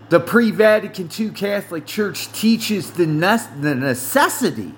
the 0.08 0.20
pre 0.20 0.50
Vatican 0.50 1.10
II 1.18 1.30
Catholic 1.30 1.84
Church 1.84 2.32
teaches 2.32 2.92
the, 2.92 3.06
ne- 3.06 3.60
the 3.60 3.74
necessity 3.74 4.72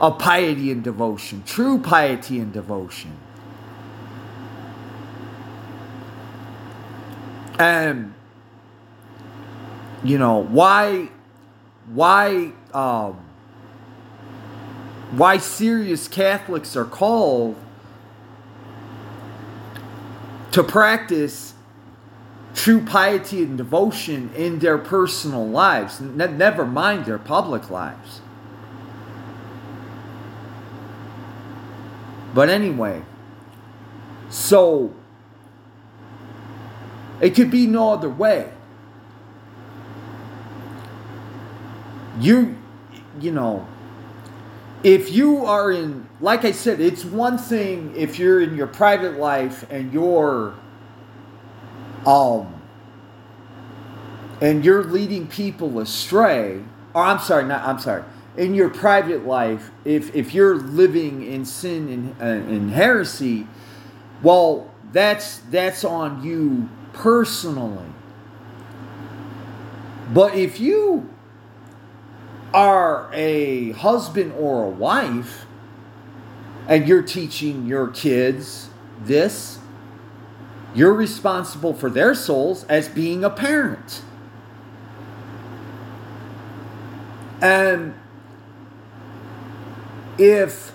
of 0.00 0.18
piety 0.18 0.70
and 0.70 0.82
devotion, 0.82 1.42
true 1.44 1.78
piety 1.78 2.38
and 2.38 2.52
devotion? 2.52 3.16
And, 7.58 8.14
you 10.04 10.18
know, 10.18 10.38
why, 10.38 11.08
why, 11.92 12.52
um, 12.72 13.18
why 15.10 15.38
serious 15.38 16.06
Catholics 16.06 16.76
are 16.76 16.84
called 16.84 17.56
to 20.52 20.62
practice 20.62 21.54
true 22.54 22.80
piety 22.80 23.42
and 23.42 23.56
devotion 23.56 24.30
in 24.34 24.58
their 24.58 24.78
personal 24.78 25.46
lives, 25.46 26.00
ne- 26.00 26.26
never 26.26 26.66
mind 26.66 27.06
their 27.06 27.18
public 27.18 27.70
lives. 27.70 28.20
But 32.34 32.48
anyway, 32.48 33.02
so 34.28 34.94
it 37.20 37.34
could 37.34 37.50
be 37.50 37.66
no 37.66 37.92
other 37.92 38.08
way. 38.08 38.52
You, 42.20 42.56
you 43.20 43.32
know, 43.32 43.66
if 44.82 45.10
you 45.12 45.44
are 45.44 45.70
in, 45.70 46.08
like 46.20 46.44
I 46.44 46.52
said, 46.52 46.80
it's 46.80 47.04
one 47.04 47.38
thing 47.38 47.94
if 47.96 48.18
you're 48.18 48.40
in 48.40 48.56
your 48.56 48.66
private 48.66 49.18
life 49.18 49.64
and 49.70 49.92
you're, 49.92 50.54
um, 52.06 52.54
and 54.40 54.64
you're 54.64 54.84
leading 54.84 55.26
people 55.26 55.80
astray, 55.80 56.62
or 56.94 57.02
I'm 57.02 57.18
sorry, 57.18 57.44
not, 57.44 57.66
I'm 57.66 57.80
sorry, 57.80 58.04
in 58.36 58.54
your 58.54 58.68
private 58.68 59.26
life, 59.26 59.70
if, 59.84 60.14
if 60.14 60.32
you're 60.32 60.56
living 60.56 61.24
in 61.24 61.44
sin 61.44 62.14
and 62.20 62.22
uh, 62.22 62.52
in 62.52 62.68
heresy, 62.68 63.48
well, 64.22 64.72
that's, 64.92 65.38
that's 65.50 65.84
on 65.84 66.22
you 66.22 66.68
personally. 66.92 67.86
But 70.12 70.34
if 70.34 70.58
you 70.58 71.10
are 72.54 73.10
a 73.12 73.72
husband 73.72 74.32
or 74.38 74.64
a 74.64 74.70
wife 74.70 75.44
and 76.66 76.88
you're 76.88 77.02
teaching 77.02 77.66
your 77.66 77.88
kids 77.88 78.70
this, 79.00 79.58
you're 80.74 80.94
responsible 80.94 81.74
for 81.74 81.90
their 81.90 82.14
souls 82.14 82.64
as 82.64 82.88
being 82.88 83.24
a 83.24 83.30
parent. 83.30 84.02
And 87.40 87.94
if 90.18 90.72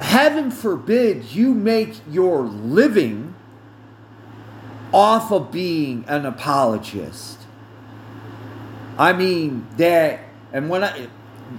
heaven 0.00 0.50
forbid 0.50 1.32
you 1.32 1.52
make 1.52 2.00
your 2.10 2.42
living 2.42 3.25
off 4.96 5.30
of 5.30 5.52
being 5.52 6.04
an 6.08 6.24
apologist 6.24 7.36
I 8.98 9.12
mean 9.12 9.66
that, 9.76 10.20
and 10.52 10.70
when 10.70 10.82
I, 10.82 11.08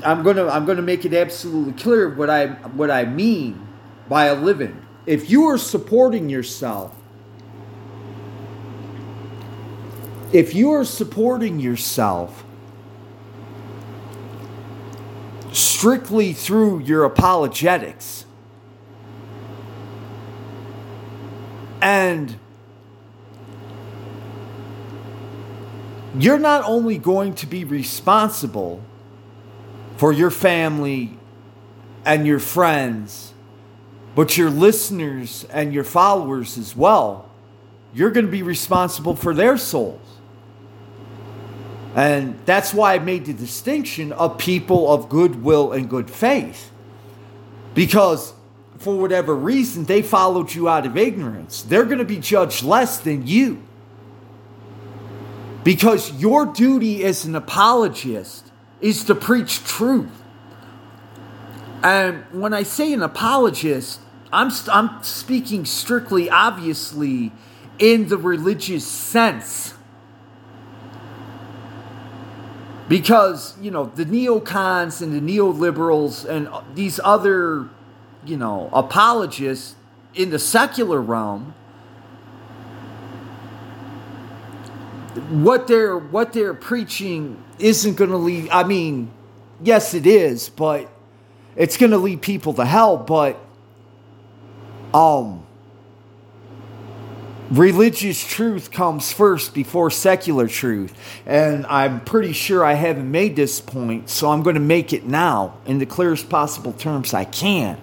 I'm 0.03 0.23
gonna 0.23 0.47
I'm 0.47 0.65
gonna 0.65 0.81
make 0.81 1.05
it 1.05 1.13
absolutely 1.13 1.73
clear 1.73 2.09
what 2.09 2.29
I 2.29 2.47
what 2.47 2.89
I 2.89 3.05
mean 3.05 3.67
by 4.09 4.25
a 4.25 4.35
living. 4.35 4.81
If 5.05 5.29
you 5.29 5.45
are 5.45 5.57
supporting 5.57 6.29
yourself, 6.29 6.95
if 10.33 10.55
you 10.55 10.71
are 10.71 10.83
supporting 10.83 11.59
yourself 11.59 12.43
strictly 15.51 16.33
through 16.33 16.79
your 16.79 17.03
apologetics 17.03 18.25
and 21.81 22.37
you're 26.15 26.39
not 26.39 26.63
only 26.65 26.97
going 26.97 27.35
to 27.35 27.47
be 27.47 27.63
responsible 27.63 28.81
for 29.97 30.11
your 30.11 30.31
family 30.31 31.17
and 32.05 32.25
your 32.25 32.39
friends, 32.39 33.33
but 34.15 34.37
your 34.37 34.49
listeners 34.49 35.45
and 35.51 35.73
your 35.73 35.83
followers 35.83 36.57
as 36.57 36.75
well. 36.75 37.29
You're 37.93 38.11
going 38.11 38.25
to 38.25 38.31
be 38.31 38.43
responsible 38.43 39.15
for 39.15 39.33
their 39.33 39.57
souls. 39.57 40.01
And 41.95 42.39
that's 42.45 42.73
why 42.73 42.95
I 42.95 42.99
made 42.99 43.25
the 43.25 43.33
distinction 43.33 44.11
of 44.11 44.37
people 44.37 44.91
of 44.91 45.09
goodwill 45.09 45.71
and 45.71 45.89
good 45.89 46.09
faith. 46.09 46.71
Because 47.73 48.33
for 48.77 48.95
whatever 48.95 49.35
reason, 49.35 49.85
they 49.85 50.01
followed 50.01 50.53
you 50.53 50.69
out 50.69 50.85
of 50.85 50.95
ignorance. 50.95 51.63
They're 51.63 51.85
going 51.85 51.97
to 51.97 52.05
be 52.05 52.17
judged 52.17 52.63
less 52.63 52.99
than 52.99 53.25
you. 53.25 53.63
Because 55.67 56.13
your 56.13 56.45
duty 56.45 57.03
as 57.03 57.25
an 57.25 57.35
apologist 57.35 58.53
is 58.79 59.03
to 59.03 59.13
preach 59.13 59.65
truth. 59.65 60.23
And 61.83 62.23
when 62.31 62.53
I 62.53 62.63
say 62.63 62.93
an 62.93 63.03
apologist, 63.03 63.99
I'm, 64.31 64.49
I'm 64.71 65.03
speaking 65.03 65.65
strictly, 65.65 66.29
obviously, 66.29 67.33
in 67.79 68.07
the 68.07 68.15
religious 68.15 68.87
sense. 68.87 69.73
Because, 72.87 73.59
you 73.59 73.69
know, 73.69 73.87
the 73.87 74.05
neocons 74.05 75.01
and 75.01 75.11
the 75.11 75.19
neoliberals 75.19 76.23
and 76.23 76.47
these 76.75 76.97
other, 77.03 77.67
you 78.25 78.37
know, 78.37 78.69
apologists 78.71 79.75
in 80.15 80.29
the 80.29 80.39
secular 80.39 81.01
realm 81.01 81.53
what 85.29 85.67
they're 85.67 85.97
what 85.97 86.33
they're 86.33 86.53
preaching 86.53 87.43
isn't 87.59 87.95
going 87.95 88.09
to 88.09 88.17
lead 88.17 88.49
I 88.49 88.63
mean, 88.63 89.11
yes 89.61 89.93
it 89.93 90.05
is, 90.05 90.49
but 90.49 90.89
it's 91.55 91.77
going 91.77 91.91
to 91.91 91.97
lead 91.97 92.21
people 92.21 92.53
to 92.53 92.65
hell, 92.65 92.97
but 92.97 93.39
um 94.93 95.43
religious 97.49 98.25
truth 98.25 98.71
comes 98.71 99.11
first 99.11 99.53
before 99.53 99.89
secular 99.89 100.47
truth. 100.47 100.93
And 101.25 101.65
I'm 101.67 102.01
pretty 102.01 102.33
sure 102.33 102.63
I 102.63 102.73
haven't 102.73 103.09
made 103.09 103.35
this 103.35 103.61
point, 103.61 104.09
so 104.09 104.31
I'm 104.31 104.43
going 104.43 104.55
to 104.55 104.59
make 104.59 104.93
it 104.93 105.05
now 105.05 105.57
in 105.65 105.79
the 105.79 105.85
clearest 105.85 106.29
possible 106.29 106.73
terms 106.73 107.13
I 107.13 107.25
can. 107.25 107.79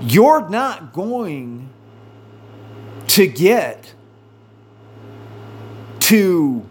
You're 0.00 0.48
not 0.48 0.92
going 0.92 1.70
to 3.08 3.26
get 3.26 3.94
to 6.12 6.62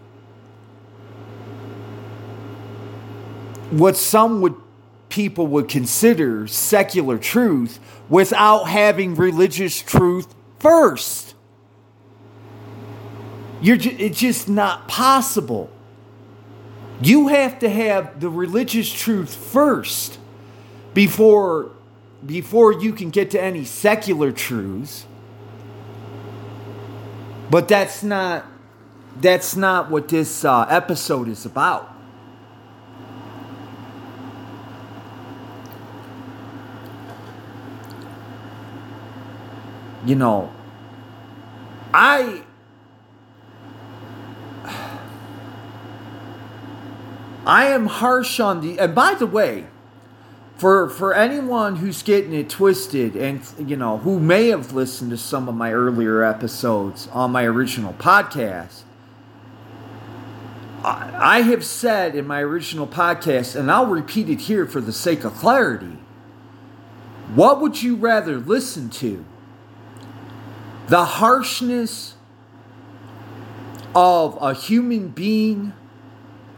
what 3.72 3.96
some 3.96 4.40
would 4.40 4.54
people 5.08 5.48
would 5.48 5.68
consider 5.68 6.46
secular 6.46 7.18
truth 7.18 7.80
without 8.08 8.68
having 8.68 9.16
religious 9.16 9.82
truth 9.82 10.32
first. 10.60 11.34
You're 13.60 13.78
ju- 13.78 13.96
it's 13.98 14.20
just 14.20 14.48
not 14.48 14.86
possible. 14.86 15.68
You 17.00 17.26
have 17.26 17.58
to 17.58 17.68
have 17.68 18.20
the 18.20 18.28
religious 18.28 18.92
truth 18.92 19.34
first 19.34 20.20
before 20.94 21.72
before 22.24 22.72
you 22.72 22.92
can 22.92 23.10
get 23.10 23.32
to 23.32 23.42
any 23.42 23.64
secular 23.64 24.30
truths. 24.30 25.04
But 27.50 27.66
that's 27.66 28.04
not 28.04 28.46
that's 29.20 29.56
not 29.56 29.90
what 29.90 30.08
this 30.08 30.44
uh, 30.44 30.66
episode 30.68 31.28
is 31.28 31.44
about. 31.44 31.88
You 40.04 40.16
know, 40.16 40.52
I 41.94 42.42
I 47.46 47.66
am 47.66 47.86
harsh 47.86 48.40
on 48.40 48.60
the 48.60 48.80
and 48.80 48.94
by 48.96 49.14
the 49.14 49.26
way, 49.26 49.66
for 50.56 50.88
for 50.88 51.14
anyone 51.14 51.76
who's 51.76 52.02
getting 52.02 52.32
it 52.32 52.50
twisted 52.50 53.14
and 53.14 53.40
you 53.58 53.76
know 53.76 53.98
who 53.98 54.18
may 54.18 54.48
have 54.48 54.72
listened 54.72 55.12
to 55.12 55.16
some 55.16 55.48
of 55.48 55.54
my 55.54 55.72
earlier 55.72 56.24
episodes 56.24 57.06
on 57.12 57.30
my 57.30 57.44
original 57.44 57.92
podcast 57.92 58.82
I, 60.84 61.42
have 61.42 61.64
said 61.64 62.14
in 62.14 62.26
my 62.26 62.40
original 62.40 62.86
podcast 62.86 63.54
and 63.54 63.70
I'll 63.70 63.86
repeat 63.86 64.28
it 64.28 64.40
here 64.40 64.66
for 64.66 64.80
the 64.80 64.92
sake 64.92 65.24
of 65.24 65.34
clarity 65.34 65.98
what 67.34 67.62
would 67.62 67.82
you 67.82 67.96
rather 67.96 68.38
listen 68.38 68.90
to? 68.90 69.24
The 70.88 71.04
harshness 71.04 72.16
of 73.94 74.36
a 74.40 74.52
human 74.52 75.08
being 75.08 75.72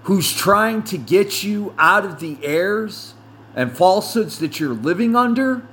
who's 0.05 0.33
trying 0.33 0.83
to 0.85 0.99
get 0.99 1.45
you 1.45 1.75
out 1.79 2.05
of 2.05 2.19
the 2.19 2.39
airs 2.43 3.15
and 3.55 3.77
falsehoods 3.77 4.41
that 4.41 4.59
you're 4.59 4.75
living 4.75 5.15
under, 5.15 5.67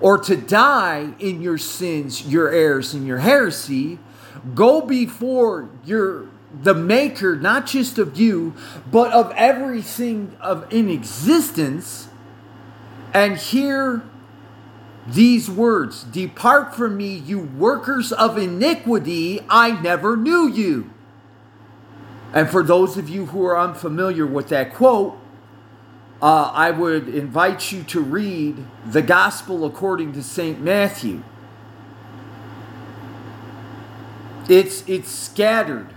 or 0.00 0.18
to 0.18 0.36
die 0.36 1.14
in 1.18 1.40
your 1.40 1.56
sins, 1.56 2.28
your 2.28 2.50
errors, 2.50 2.92
and 2.92 3.06
your 3.06 3.18
heresy, 3.18 3.98
go 4.54 4.82
before 4.82 5.70
your 5.84 6.28
the 6.62 6.74
maker 6.74 7.36
not 7.36 7.66
just 7.66 7.98
of 7.98 8.18
you 8.18 8.54
but 8.90 9.12
of 9.12 9.32
everything 9.36 10.36
of 10.40 10.70
in 10.72 10.88
existence 10.88 12.08
and 13.12 13.36
hear 13.36 14.02
these 15.06 15.50
words 15.50 16.04
depart 16.04 16.74
from 16.74 16.96
me 16.96 17.14
you 17.14 17.38
workers 17.38 18.12
of 18.12 18.38
iniquity 18.38 19.40
i 19.48 19.80
never 19.80 20.16
knew 20.16 20.48
you 20.48 20.90
and 22.32 22.50
for 22.50 22.62
those 22.62 22.96
of 22.96 23.08
you 23.08 23.26
who 23.26 23.44
are 23.44 23.58
unfamiliar 23.58 24.26
with 24.26 24.48
that 24.48 24.72
quote 24.72 25.18
uh, 26.24 26.50
I 26.54 26.70
would 26.70 27.08
invite 27.08 27.70
you 27.70 27.82
to 27.84 28.00
read 28.00 28.64
the 28.86 29.02
Gospel 29.02 29.66
according 29.66 30.14
to 30.14 30.22
St. 30.22 30.58
Matthew. 30.58 31.22
It's, 34.48 34.88
it's 34.88 35.10
scattered. 35.10 35.93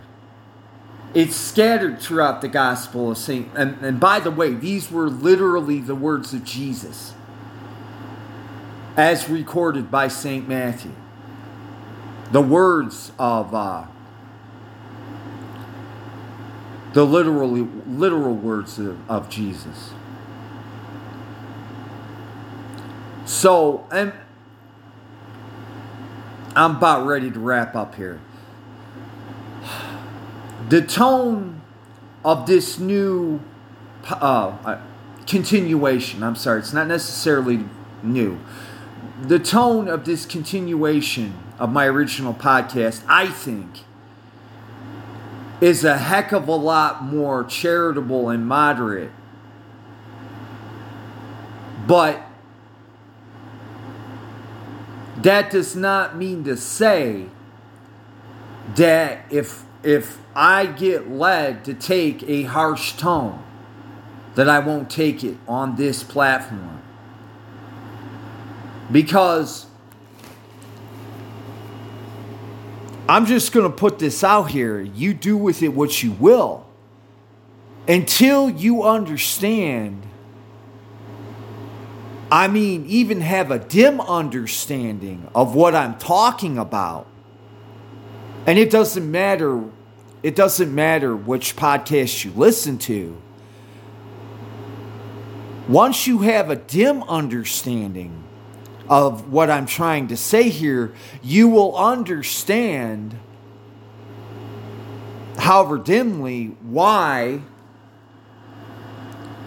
It's 1.13 1.35
scattered 1.35 1.99
throughout 1.99 2.41
the 2.41 2.47
Gospel 2.47 3.11
of 3.11 3.17
St. 3.17 3.49
And, 3.55 3.77
and 3.81 3.99
by 3.99 4.19
the 4.19 4.31
way, 4.31 4.53
these 4.53 4.91
were 4.91 5.09
literally 5.09 5.79
the 5.79 5.95
words 5.95 6.33
of 6.33 6.43
Jesus 6.43 7.13
as 8.97 9.29
recorded 9.29 9.89
by 9.89 10.07
St. 10.07 10.47
Matthew. 10.47 10.91
The 12.31 12.41
words 12.41 13.11
of 13.17 13.53
uh, 13.55 13.85
the 16.93 17.05
literally 17.05 17.67
literal 17.87 18.33
words 18.33 18.79
of, 18.79 19.09
of 19.09 19.29
Jesus. 19.29 19.91
So, 23.25 23.87
and 23.91 24.13
I'm 26.55 26.77
about 26.77 27.05
ready 27.05 27.29
to 27.29 27.39
wrap 27.39 27.75
up 27.75 27.95
here. 27.95 28.19
The 30.69 30.81
tone 30.81 31.61
of 32.25 32.45
this 32.45 32.77
new 32.77 33.39
uh, 34.09 34.15
uh, 34.15 34.81
continuation, 35.25 36.23
I'm 36.23 36.35
sorry, 36.35 36.59
it's 36.59 36.73
not 36.73 36.87
necessarily 36.87 37.63
new. 38.03 38.39
The 39.21 39.39
tone 39.39 39.87
of 39.87 40.03
this 40.03 40.25
continuation 40.25 41.35
of 41.57 41.71
my 41.71 41.85
original 41.85 42.33
podcast, 42.33 43.01
I 43.07 43.27
think, 43.27 43.79
is 45.61 45.85
a 45.85 45.97
heck 45.97 46.33
of 46.33 46.49
a 46.49 46.55
lot 46.55 47.03
more 47.03 47.45
charitable 47.45 48.29
and 48.29 48.45
moderate. 48.45 49.11
But 51.87 52.21
that 55.15 55.49
does 55.49 55.77
not 55.77 56.17
mean 56.17 56.43
to 56.43 56.57
say 56.57 57.27
that 58.75 59.25
if 59.31 59.63
if 59.87 60.19
I 60.35 60.65
get 60.65 61.09
led 61.09 61.63
to 61.63 61.73
take 61.73 62.21
a 62.23 62.43
harsh 62.43 62.93
tone, 62.93 63.41
that 64.35 64.49
I 64.49 64.59
won't 64.59 64.89
take 64.89 65.23
it 65.23 65.37
on 65.47 65.77
this 65.77 66.03
platform. 66.03 66.81
Because 68.91 69.65
I'm 73.07 73.25
just 73.25 73.53
going 73.53 73.69
to 73.69 73.75
put 73.75 73.97
this 73.97 74.25
out 74.25 74.51
here. 74.51 74.81
You 74.81 75.13
do 75.13 75.37
with 75.37 75.63
it 75.63 75.69
what 75.69 76.03
you 76.03 76.11
will. 76.11 76.67
Until 77.87 78.49
you 78.49 78.83
understand 78.83 80.03
I 82.29 82.49
mean, 82.49 82.85
even 82.87 83.21
have 83.21 83.51
a 83.51 83.59
dim 83.59 84.01
understanding 84.01 85.29
of 85.33 85.55
what 85.55 85.73
I'm 85.73 85.97
talking 85.97 86.57
about. 86.57 87.07
And 88.45 88.59
it 88.59 88.69
doesn't 88.69 89.09
matter 89.09 89.63
it 90.27 90.35
doesn't 90.35 90.75
matter 90.75 91.15
which 91.15 91.55
podcast 91.55 92.25
you 92.25 92.31
listen 92.31 92.77
to. 92.77 93.15
Once 95.69 96.05
you 96.05 96.17
have 96.17 96.49
a 96.49 96.55
dim 96.57 97.01
understanding 97.03 98.25
of 98.89 99.31
what 99.31 99.49
I'm 99.49 99.65
trying 99.65 100.09
to 100.09 100.17
say 100.17 100.49
here, 100.49 100.93
you 101.23 101.47
will 101.47 101.77
understand, 101.77 103.17
however 105.37 105.77
dimly, 105.77 106.57
why 106.61 107.39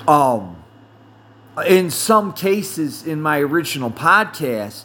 um 0.08 0.64
in 1.68 1.90
some 1.90 2.32
cases 2.32 3.06
in 3.06 3.20
my 3.20 3.38
original 3.40 3.90
podcast 3.90 4.84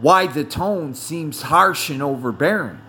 why 0.00 0.26
the 0.26 0.42
tone 0.42 0.94
seems 0.94 1.42
harsh 1.42 1.90
and 1.90 2.02
overbearing. 2.02 2.80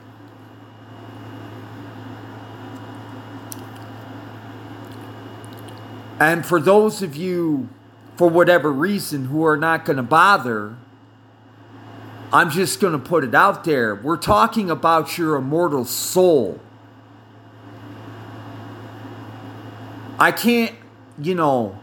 And 6.20 6.46
for 6.46 6.60
those 6.60 7.02
of 7.02 7.16
you, 7.16 7.70
for 8.16 8.30
whatever 8.30 8.72
reason, 8.72 9.26
who 9.26 9.46
are 9.46 9.58
not 9.58 9.84
going 9.86 9.98
to 9.98 10.04
bother, 10.04 10.78
I'm 12.32 12.50
just 12.50 12.80
going 12.80 12.94
to 12.94 13.00
put 13.00 13.24
it 13.24 13.36
out 13.36 13.64
there. 13.64 13.96
We're 13.96 14.18
talking 14.18 14.70
about 14.70 15.18
your 15.18 15.36
immortal 15.36 15.86
soul. 15.86 16.60
I 20.18 20.32
can't, 20.32 20.74
you 21.20 21.36
know, 21.36 21.78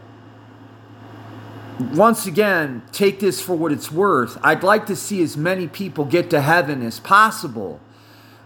once 1.79 2.25
again, 2.25 2.83
take 2.91 3.19
this 3.19 3.41
for 3.41 3.55
what 3.55 3.71
it's 3.71 3.91
worth. 3.91 4.37
I'd 4.43 4.63
like 4.63 4.85
to 4.87 4.95
see 4.95 5.21
as 5.21 5.37
many 5.37 5.67
people 5.67 6.05
get 6.05 6.29
to 6.31 6.41
heaven 6.41 6.81
as 6.81 6.99
possible. 6.99 7.79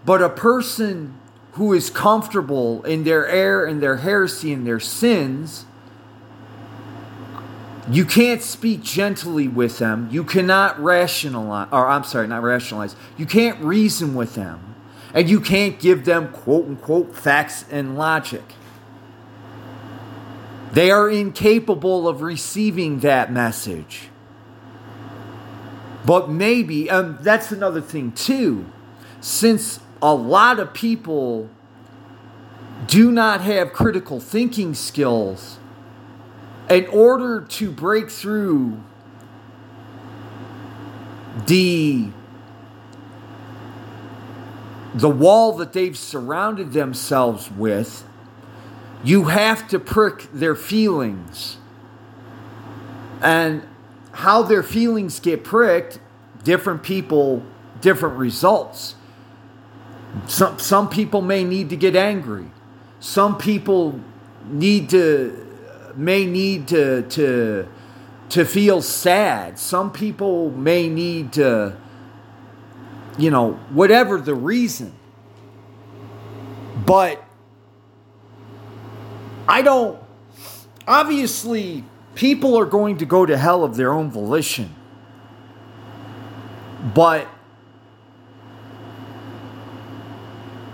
But 0.06 0.22
a 0.22 0.30
person 0.30 1.18
who 1.54 1.74
is 1.74 1.90
comfortable 1.90 2.84
in 2.84 3.04
their 3.04 3.28
error 3.28 3.66
and 3.66 3.82
their 3.82 3.98
heresy 3.98 4.54
and 4.54 4.66
their 4.66 4.80
sins, 4.80 5.66
you 7.90 8.04
can't 8.04 8.42
speak 8.42 8.84
gently 8.84 9.48
with 9.48 9.78
them. 9.78 10.10
You 10.12 10.24
cannot 10.24 10.82
rationalize, 10.82 11.70
or 11.72 11.88
I'm 11.88 12.04
sorry, 12.04 12.28
not 12.28 12.44
rationalize. 12.44 12.96
You 13.18 13.26
can't 13.26 13.60
reason 13.64 14.14
with 14.14 14.36
them. 14.36 14.76
And 15.14 15.30
you 15.30 15.40
can't 15.40 15.80
give 15.80 16.04
them 16.06 16.30
quote 16.30 16.66
unquote 16.66 17.16
facts 17.16 17.66
and 17.72 17.98
logic. 17.98 18.44
They 20.74 20.92
are 20.92 21.10
incapable 21.10 22.08
of 22.08 22.22
receiving 22.22 23.00
that 23.00 23.32
message. 23.32 24.10
But 26.06 26.30
maybe, 26.30 26.90
and 26.90 27.20
that's 27.20 27.52
another 27.52 27.82
thing 27.82 28.12
too, 28.12 28.66
since 29.22 29.80
a 30.02 30.14
lot 30.14 30.60
of 30.60 30.74
people 30.74 31.50
do 32.86 33.12
not 33.12 33.42
have 33.42 33.74
critical 33.74 34.20
thinking 34.20 34.74
skills, 34.74 35.58
in 36.70 36.86
order 36.88 37.42
to 37.42 37.72
break 37.72 38.10
through 38.10 38.82
the 41.46 42.10
the 44.96 45.10
wall 45.10 45.54
that 45.54 45.74
they've 45.74 45.98
surrounded 45.98 46.74
themselves 46.74 47.52
with 47.52 48.08
you 49.04 49.26
have 49.26 49.68
to 49.70 49.80
prick 49.80 50.28
their 50.34 50.56
feelings. 50.56 51.58
And 53.22 53.64
how 54.12 54.44
their 54.44 54.64
feelings 54.64 55.20
get 55.20 55.44
pricked, 55.44 56.00
different 56.44 56.84
people, 56.84 57.44
different 57.82 58.18
results. 58.18 58.96
Some, 60.28 60.60
some 60.60 60.90
people 60.90 61.22
may 61.22 61.44
need 61.44 61.70
to 61.70 61.76
get 61.76 61.96
angry. 61.96 62.52
Some 63.00 63.38
people 63.38 64.00
need 64.46 64.90
to 64.90 65.47
may 65.98 66.26
need 66.26 66.68
to 66.70 67.04
to 67.04 67.68
to 68.30 68.46
feel 68.46 68.82
sad. 68.82 69.58
Some 69.58 69.92
people 69.92 70.52
may 70.52 70.88
need 70.88 71.34
to 71.34 71.76
you 73.18 73.32
know, 73.32 73.54
whatever 73.72 74.20
the 74.20 74.36
reason. 74.36 74.94
But 76.86 77.24
I 79.48 79.62
don't 79.62 80.00
obviously 80.88 81.84
people 82.16 82.58
are 82.58 82.66
going 82.66 82.98
to 82.98 83.06
go 83.06 83.26
to 83.26 83.38
hell 83.38 83.64
of 83.64 83.76
their 83.76 83.92
own 83.92 84.12
volition. 84.12 84.74
But 86.94 87.28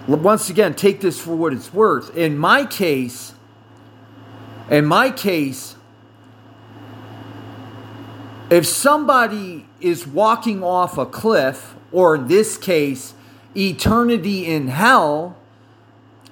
once 0.07 0.49
again, 0.49 0.73
take 0.73 0.99
this 0.99 1.19
for 1.19 1.35
what 1.35 1.53
it's 1.53 1.73
worth. 1.73 2.15
In 2.15 2.37
my 2.37 2.65
case, 2.65 3.33
in 4.69 4.85
my 4.85 5.11
case, 5.11 5.75
if 8.49 8.65
somebody 8.65 9.67
is 9.81 10.05
walking 10.05 10.63
off 10.63 10.97
a 10.97 11.05
cliff, 11.05 11.75
or 11.91 12.15
in 12.15 12.27
this 12.27 12.57
case, 12.57 13.13
eternity 13.55 14.45
in 14.45 14.67
hell, 14.67 15.37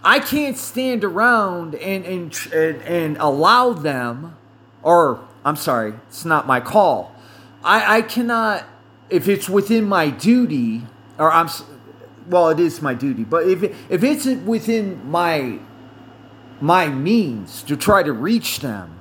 I 0.04 0.20
can't 0.20 0.58
stand 0.58 1.04
around 1.04 1.76
and, 1.76 2.06
and, 2.06 2.48
and, 2.54 2.82
and 2.82 3.18
allow 3.18 3.74
them, 3.74 4.36
or 4.82 5.20
I'm 5.46 5.56
sorry, 5.56 5.94
it's 6.08 6.26
not 6.26 6.48
my 6.48 6.60
call. 6.60 7.16
I, 7.64 7.98
I 7.98 8.02
cannot, 8.02 8.66
if 9.10 9.28
it's 9.28 9.48
within 9.48 9.86
my 9.86 10.10
duty, 10.10 10.84
or 11.20 11.32
I'm, 11.32 11.50
well, 12.28 12.50
it 12.50 12.60
is 12.60 12.82
my 12.82 12.96
duty, 12.96 13.24
but 13.24 13.48
if, 13.48 13.64
if 13.64 14.04
it's 14.04 14.26
within 14.26 15.10
my, 15.10 15.60
my 16.62 16.88
means 16.88 17.64
to 17.64 17.76
try 17.76 18.04
to 18.04 18.14
reach 18.14 18.60
them, 18.60 18.98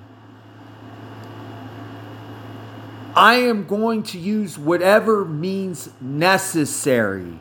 I 3.15 3.35
am 3.35 3.67
going 3.67 4.03
to 4.05 4.19
use 4.19 4.57
whatever 4.57 5.25
means 5.25 5.91
necessary 6.01 7.41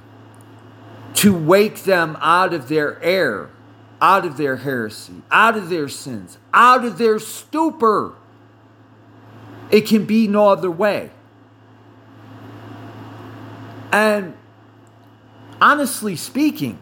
to 1.15 1.33
wake 1.33 1.83
them 1.83 2.17
out 2.21 2.53
of 2.53 2.69
their 2.69 3.01
error, 3.03 3.51
out 4.01 4.25
of 4.25 4.37
their 4.37 4.57
heresy, 4.57 5.21
out 5.31 5.55
of 5.55 5.69
their 5.69 5.87
sins, 5.87 6.37
out 6.53 6.83
of 6.83 6.97
their 6.97 7.19
stupor. 7.19 8.15
It 9.71 9.81
can 9.81 10.05
be 10.05 10.27
no 10.27 10.49
other 10.49 10.71
way. 10.71 11.11
And 13.91 14.35
honestly 15.61 16.15
speaking, 16.15 16.79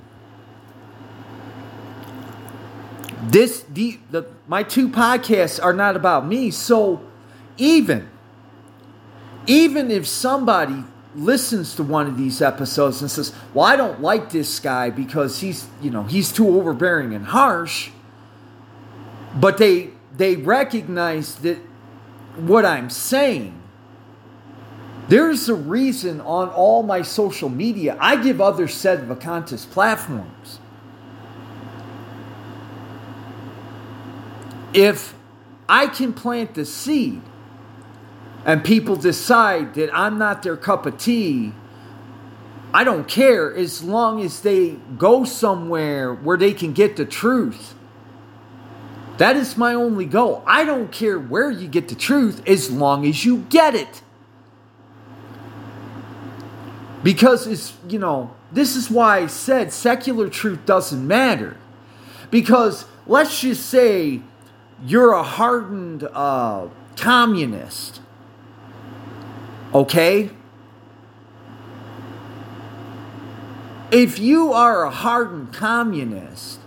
this 3.31 3.61
the, 3.63 3.99
the 4.11 4.25
my 4.47 4.63
two 4.63 4.89
podcasts 4.89 5.63
are 5.63 5.73
not 5.73 5.95
about 5.95 6.25
me. 6.25 6.51
So 6.51 7.01
even 7.57 8.09
even 9.45 9.89
if 9.89 10.05
somebody 10.07 10.83
listens 11.15 11.75
to 11.75 11.83
one 11.83 12.05
of 12.07 12.17
these 12.17 12.41
episodes 12.41 13.01
and 13.01 13.09
says, 13.09 13.33
"Well, 13.53 13.65
I 13.65 13.75
don't 13.75 14.01
like 14.01 14.29
this 14.29 14.59
guy 14.59 14.89
because 14.89 15.39
he's, 15.39 15.67
you 15.81 15.89
know, 15.89 16.03
he's 16.03 16.31
too 16.31 16.47
overbearing 16.57 17.13
and 17.13 17.25
harsh," 17.25 17.89
but 19.33 19.57
they 19.57 19.91
they 20.15 20.35
recognize 20.35 21.35
that 21.35 21.57
what 22.37 22.65
I'm 22.65 22.89
saying 22.89 23.57
there's 25.07 25.47
a 25.47 25.55
reason 25.55 26.19
on 26.21 26.49
all 26.49 26.83
my 26.83 27.01
social 27.01 27.49
media 27.49 27.97
I 27.99 28.21
give 28.21 28.41
other 28.41 28.67
Sedevacantists 28.67 29.69
platforms. 29.69 30.59
If 34.73 35.15
I 35.69 35.87
can 35.87 36.13
plant 36.13 36.53
the 36.53 36.65
seed 36.65 37.21
and 38.45 38.63
people 38.63 38.95
decide 38.95 39.73
that 39.75 39.93
I'm 39.93 40.17
not 40.17 40.43
their 40.43 40.57
cup 40.57 40.85
of 40.85 40.97
tea, 40.97 41.53
I 42.73 42.83
don't 42.83 43.07
care 43.07 43.53
as 43.53 43.83
long 43.83 44.21
as 44.21 44.41
they 44.41 44.77
go 44.97 45.23
somewhere 45.23 46.13
where 46.13 46.37
they 46.37 46.53
can 46.53 46.73
get 46.73 46.97
the 46.97 47.05
truth. 47.05 47.73
That 49.17 49.35
is 49.35 49.57
my 49.57 49.73
only 49.73 50.05
goal. 50.05 50.43
I 50.45 50.63
don't 50.63 50.91
care 50.91 51.17
where 51.17 51.49
you 51.49 51.67
get 51.67 51.87
the 51.87 51.95
truth 51.95 52.47
as 52.47 52.69
long 52.69 53.05
as 53.05 53.25
you 53.25 53.39
get 53.49 53.73
it. 53.73 54.01
Because 57.03 57.47
it's, 57.47 57.73
you 57.87 57.99
know, 57.99 58.35
this 58.51 58.75
is 58.75 58.91
why 58.91 59.19
I 59.19 59.27
said 59.27 59.71
secular 59.71 60.29
truth 60.29 60.65
doesn't 60.65 61.05
matter. 61.07 61.57
Because 62.29 62.85
let's 63.07 63.41
just 63.41 63.65
say 63.65 64.21
you're 64.85 65.13
a 65.13 65.23
hardened 65.23 66.03
uh, 66.03 66.67
communist 66.95 68.01
Okay? 69.73 70.29
If 73.91 74.19
you 74.19 74.53
are 74.53 74.83
a 74.83 74.89
hardened 74.89 75.53
communist, 75.53 76.59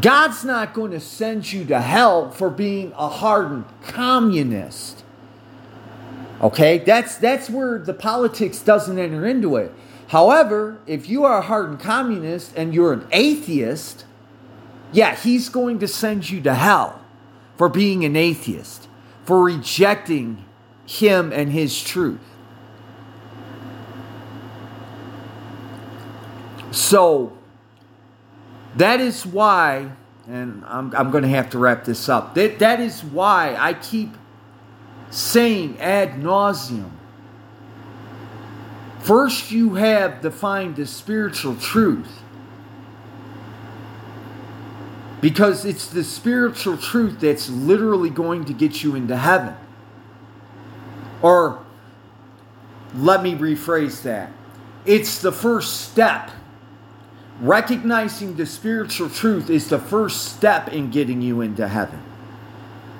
God's 0.00 0.44
not 0.44 0.74
going 0.74 0.92
to 0.92 1.00
send 1.00 1.50
you 1.52 1.64
to 1.66 1.80
hell 1.80 2.30
for 2.30 2.50
being 2.50 2.92
a 2.96 3.08
hardened 3.08 3.64
communist. 3.82 5.02
Okay? 6.40 6.78
That's 6.78 7.16
that's 7.16 7.48
where 7.50 7.78
the 7.78 7.94
politics 7.94 8.60
doesn't 8.60 8.98
enter 8.98 9.26
into 9.26 9.56
it. 9.56 9.72
However, 10.08 10.78
if 10.86 11.08
you 11.08 11.24
are 11.24 11.38
a 11.38 11.42
hardened 11.42 11.80
communist 11.80 12.52
and 12.56 12.74
you're 12.74 12.92
an 12.92 13.06
atheist, 13.12 14.04
yeah, 14.92 15.14
he's 15.14 15.48
going 15.48 15.78
to 15.80 15.88
send 15.88 16.28
you 16.30 16.40
to 16.42 16.54
hell 16.54 17.00
for 17.56 17.68
being 17.68 18.04
an 18.04 18.16
atheist, 18.16 18.88
for 19.24 19.42
rejecting 19.42 20.44
him 20.86 21.32
and 21.32 21.52
his 21.52 21.82
truth. 21.82 22.20
So 26.70 27.36
that 28.76 29.00
is 29.00 29.26
why, 29.26 29.90
and 30.26 30.64
I'm, 30.66 30.94
I'm 30.94 31.10
going 31.10 31.24
to 31.24 31.28
have 31.30 31.50
to 31.50 31.58
wrap 31.58 31.84
this 31.84 32.08
up. 32.08 32.34
That, 32.34 32.58
that 32.60 32.80
is 32.80 33.02
why 33.02 33.56
I 33.58 33.74
keep 33.74 34.14
saying 35.10 35.78
ad 35.80 36.20
nauseum. 36.20 36.90
First, 39.00 39.50
you 39.50 39.74
have 39.74 40.20
defined 40.20 40.76
the 40.76 40.86
spiritual 40.86 41.56
truth. 41.56 42.22
Because 45.20 45.64
it's 45.64 45.88
the 45.88 46.04
spiritual 46.04 46.76
truth 46.76 47.20
that's 47.20 47.48
literally 47.48 48.10
going 48.10 48.44
to 48.44 48.52
get 48.52 48.82
you 48.82 48.94
into 48.94 49.16
heaven. 49.16 49.54
Or 51.22 51.64
let 52.94 53.22
me 53.22 53.34
rephrase 53.34 54.02
that. 54.02 54.30
It's 54.86 55.20
the 55.20 55.32
first 55.32 55.90
step. 55.90 56.30
Recognizing 57.40 58.36
the 58.36 58.46
spiritual 58.46 59.10
truth 59.10 59.50
is 59.50 59.68
the 59.68 59.78
first 59.78 60.24
step 60.36 60.68
in 60.68 60.90
getting 60.90 61.22
you 61.22 61.40
into 61.40 61.68
heaven. 61.68 62.02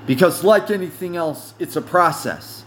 Because, 0.06 0.42
like 0.42 0.70
anything 0.70 1.16
else, 1.16 1.54
it's 1.58 1.76
a 1.76 1.82
process. 1.82 2.64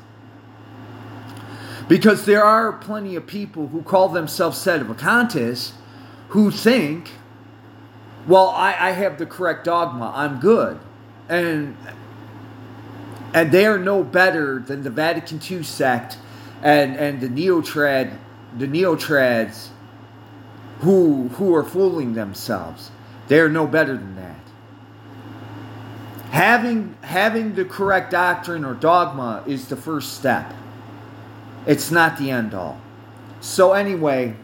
Because 1.87 2.25
there 2.25 2.43
are 2.43 2.71
plenty 2.71 3.15
of 3.15 3.25
people 3.27 3.67
who 3.67 3.81
call 3.81 4.09
themselves 4.09 4.57
Sedevacantists 4.63 5.71
who 6.29 6.51
think, 6.51 7.09
well, 8.27 8.49
I, 8.49 8.75
I 8.79 8.91
have 8.91 9.17
the 9.17 9.25
correct 9.25 9.65
dogma, 9.65 10.11
I'm 10.15 10.39
good. 10.39 10.79
And 11.29 11.77
and 13.33 13.51
they 13.51 13.65
are 13.65 13.79
no 13.79 14.03
better 14.03 14.59
than 14.59 14.83
the 14.83 14.89
Vatican 14.89 15.39
II 15.49 15.63
sect 15.63 16.17
and 16.61 16.95
and 16.95 17.21
the 17.21 17.27
neotrad 17.27 18.17
the 18.57 18.67
neotrads 18.67 19.69
who 20.81 21.29
who 21.29 21.55
are 21.55 21.63
fooling 21.63 22.13
themselves. 22.13 22.91
They 23.27 23.39
are 23.39 23.49
no 23.49 23.65
better 23.65 23.95
than 23.95 24.15
that. 24.15 24.35
Having 26.31 26.95
having 27.01 27.55
the 27.55 27.65
correct 27.65 28.11
doctrine 28.11 28.65
or 28.65 28.73
dogma 28.73 29.43
is 29.47 29.67
the 29.67 29.75
first 29.75 30.13
step. 30.13 30.53
It's 31.65 31.91
not 31.91 32.17
the 32.17 32.31
end 32.31 32.53
all. 32.53 32.79
So 33.39 33.73
anyway, 33.73 34.35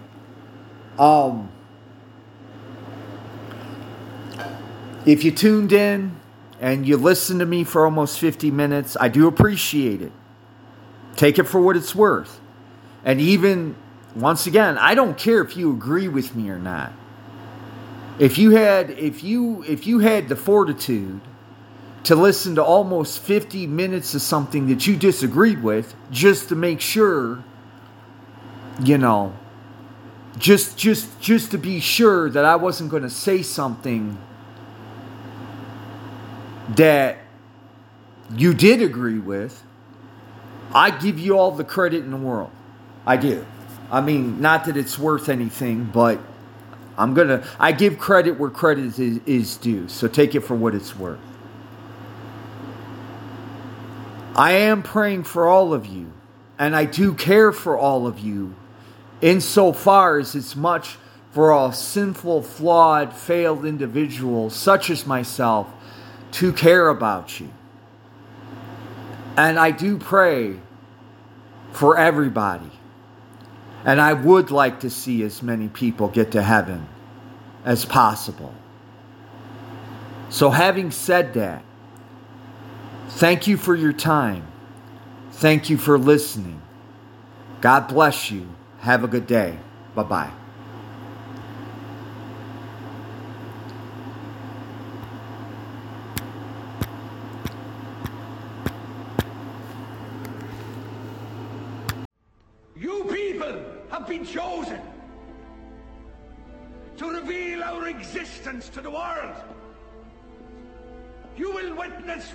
um 0.98 1.50
if 5.08 5.24
you 5.24 5.32
tuned 5.32 5.72
in 5.72 6.20
and 6.60 6.86
you 6.86 6.98
listened 6.98 7.40
to 7.40 7.46
me 7.46 7.64
for 7.64 7.86
almost 7.86 8.20
50 8.20 8.52
minutes, 8.52 8.98
I 9.00 9.08
do 9.08 9.26
appreciate 9.28 10.02
it. 10.02 10.12
Take 11.16 11.40
it 11.40 11.46
for 11.46 11.62
what 11.62 11.78
it's 11.78 11.96
worth. 11.96 12.42
And 13.06 13.22
even, 13.22 13.78
once 14.14 14.48
again, 14.48 14.78
I 14.78 14.96
don't 14.96 15.18
care 15.18 15.42
if 15.42 15.56
you 15.56 15.72
agree 15.72 16.10
with 16.10 16.36
me 16.36 16.50
or 16.50 16.60
not. 16.60 16.92
If 18.20 18.38
you 18.38 18.52
had 18.52 18.90
if 18.90 19.24
you 19.24 19.64
if 19.64 19.88
you 19.88 20.00
had 20.00 20.28
the 20.28 20.36
fortitude 20.36 21.22
to 22.04 22.16
listen 22.16 22.56
to 22.56 22.64
almost 22.64 23.20
50 23.20 23.68
minutes 23.68 24.14
of 24.14 24.22
something 24.22 24.68
that 24.68 24.88
you 24.88 24.98
disagreed 24.98 25.62
with 25.62 25.96
just 26.10 26.50
to 26.50 26.56
make 26.56 26.82
sure 26.82 27.44
you 28.84 28.98
know 28.98 29.36
just 30.40 30.78
just 30.78 31.22
just 31.22 31.52
to 31.52 31.60
be 31.60 31.80
sure 31.80 32.28
that 32.32 32.44
I 32.44 32.56
wasn't 32.56 32.90
going 32.90 33.04
to 33.04 33.10
say 33.10 33.44
something 33.44 34.18
that 36.76 37.18
you 38.36 38.54
did 38.54 38.82
agree 38.82 39.20
with, 39.20 39.64
I 40.74 40.92
give 40.92 41.20
you 41.20 41.38
all 41.38 41.52
the 41.52 41.64
credit 41.64 42.04
in 42.04 42.12
the 42.12 42.18
world. 42.18 42.52
I 43.06 43.18
do. 43.18 43.46
I 43.90 44.02
mean, 44.02 44.42
not 44.42 44.66
that 44.66 44.76
it's 44.76 45.00
worth 45.00 45.30
anything, 45.30 45.86
but 45.86 46.20
I'm 46.98 47.14
going 47.14 47.30
to 47.30 47.48
I 47.60 47.72
give 47.72 47.98
credit 48.00 48.38
where 48.38 48.50
credit 48.50 49.00
is, 49.00 49.22
is 49.26 49.58
due. 49.58 49.88
So 49.88 50.08
take 50.08 50.36
it 50.36 50.42
for 50.42 50.56
what 50.56 50.76
it's 50.76 50.96
worth. 50.96 51.20
I 54.36 54.52
am 54.52 54.84
praying 54.84 55.24
for 55.24 55.48
all 55.48 55.74
of 55.74 55.86
you, 55.86 56.12
and 56.60 56.76
I 56.76 56.86
do 56.86 57.14
care 57.14 57.52
for 57.52 57.78
all 57.78 58.06
of 58.06 58.20
you 58.20 58.56
insofar 59.22 60.20
as 60.20 60.36
it's 60.36 60.56
much 60.56 60.98
for 61.32 61.52
a 61.52 61.74
sinful, 61.74 62.44
flawed, 62.44 63.16
failed 63.16 63.66
individual 63.66 64.50
such 64.50 64.90
as 64.90 65.08
myself 65.08 65.68
to 66.34 66.54
care 66.54 66.90
about 66.90 67.40
you. 67.40 67.50
And 69.36 69.60
I 69.60 69.72
do 69.72 69.98
pray 69.98 70.60
for 71.72 71.98
everybody. 71.98 72.72
And 73.86 74.02
I 74.02 74.14
would 74.14 74.52
like 74.52 74.82
to 74.82 74.90
see 74.90 75.24
as 75.24 75.42
many 75.42 75.68
people 75.70 76.08
get 76.08 76.32
to 76.32 76.42
heaven 76.42 76.88
as 77.64 77.86
possible. 77.86 78.54
So, 80.30 80.50
having 80.50 80.92
said 80.92 81.36
that, 81.36 81.64
thank 83.10 83.48
you 83.48 83.56
for 83.56 83.76
your 83.76 83.94
time. 83.94 84.46
Thank 85.32 85.70
you 85.70 85.78
for 85.78 85.98
listening. 85.98 86.62
God 87.62 87.88
bless 87.88 88.32
you. 88.32 88.48
Have 88.80 89.04
a 89.04 89.08
good 89.08 89.28
day. 89.28 89.60
Bye 89.96 90.04
bye. 90.04 90.32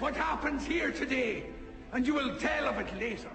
What 0.03 0.16
happens 0.16 0.66
here 0.66 0.90
today, 0.90 1.44
and 1.92 2.05
you 2.05 2.12
will 2.12 2.34
tell 2.34 2.66
of 2.66 2.76
it 2.76 2.92
later. 2.98 3.30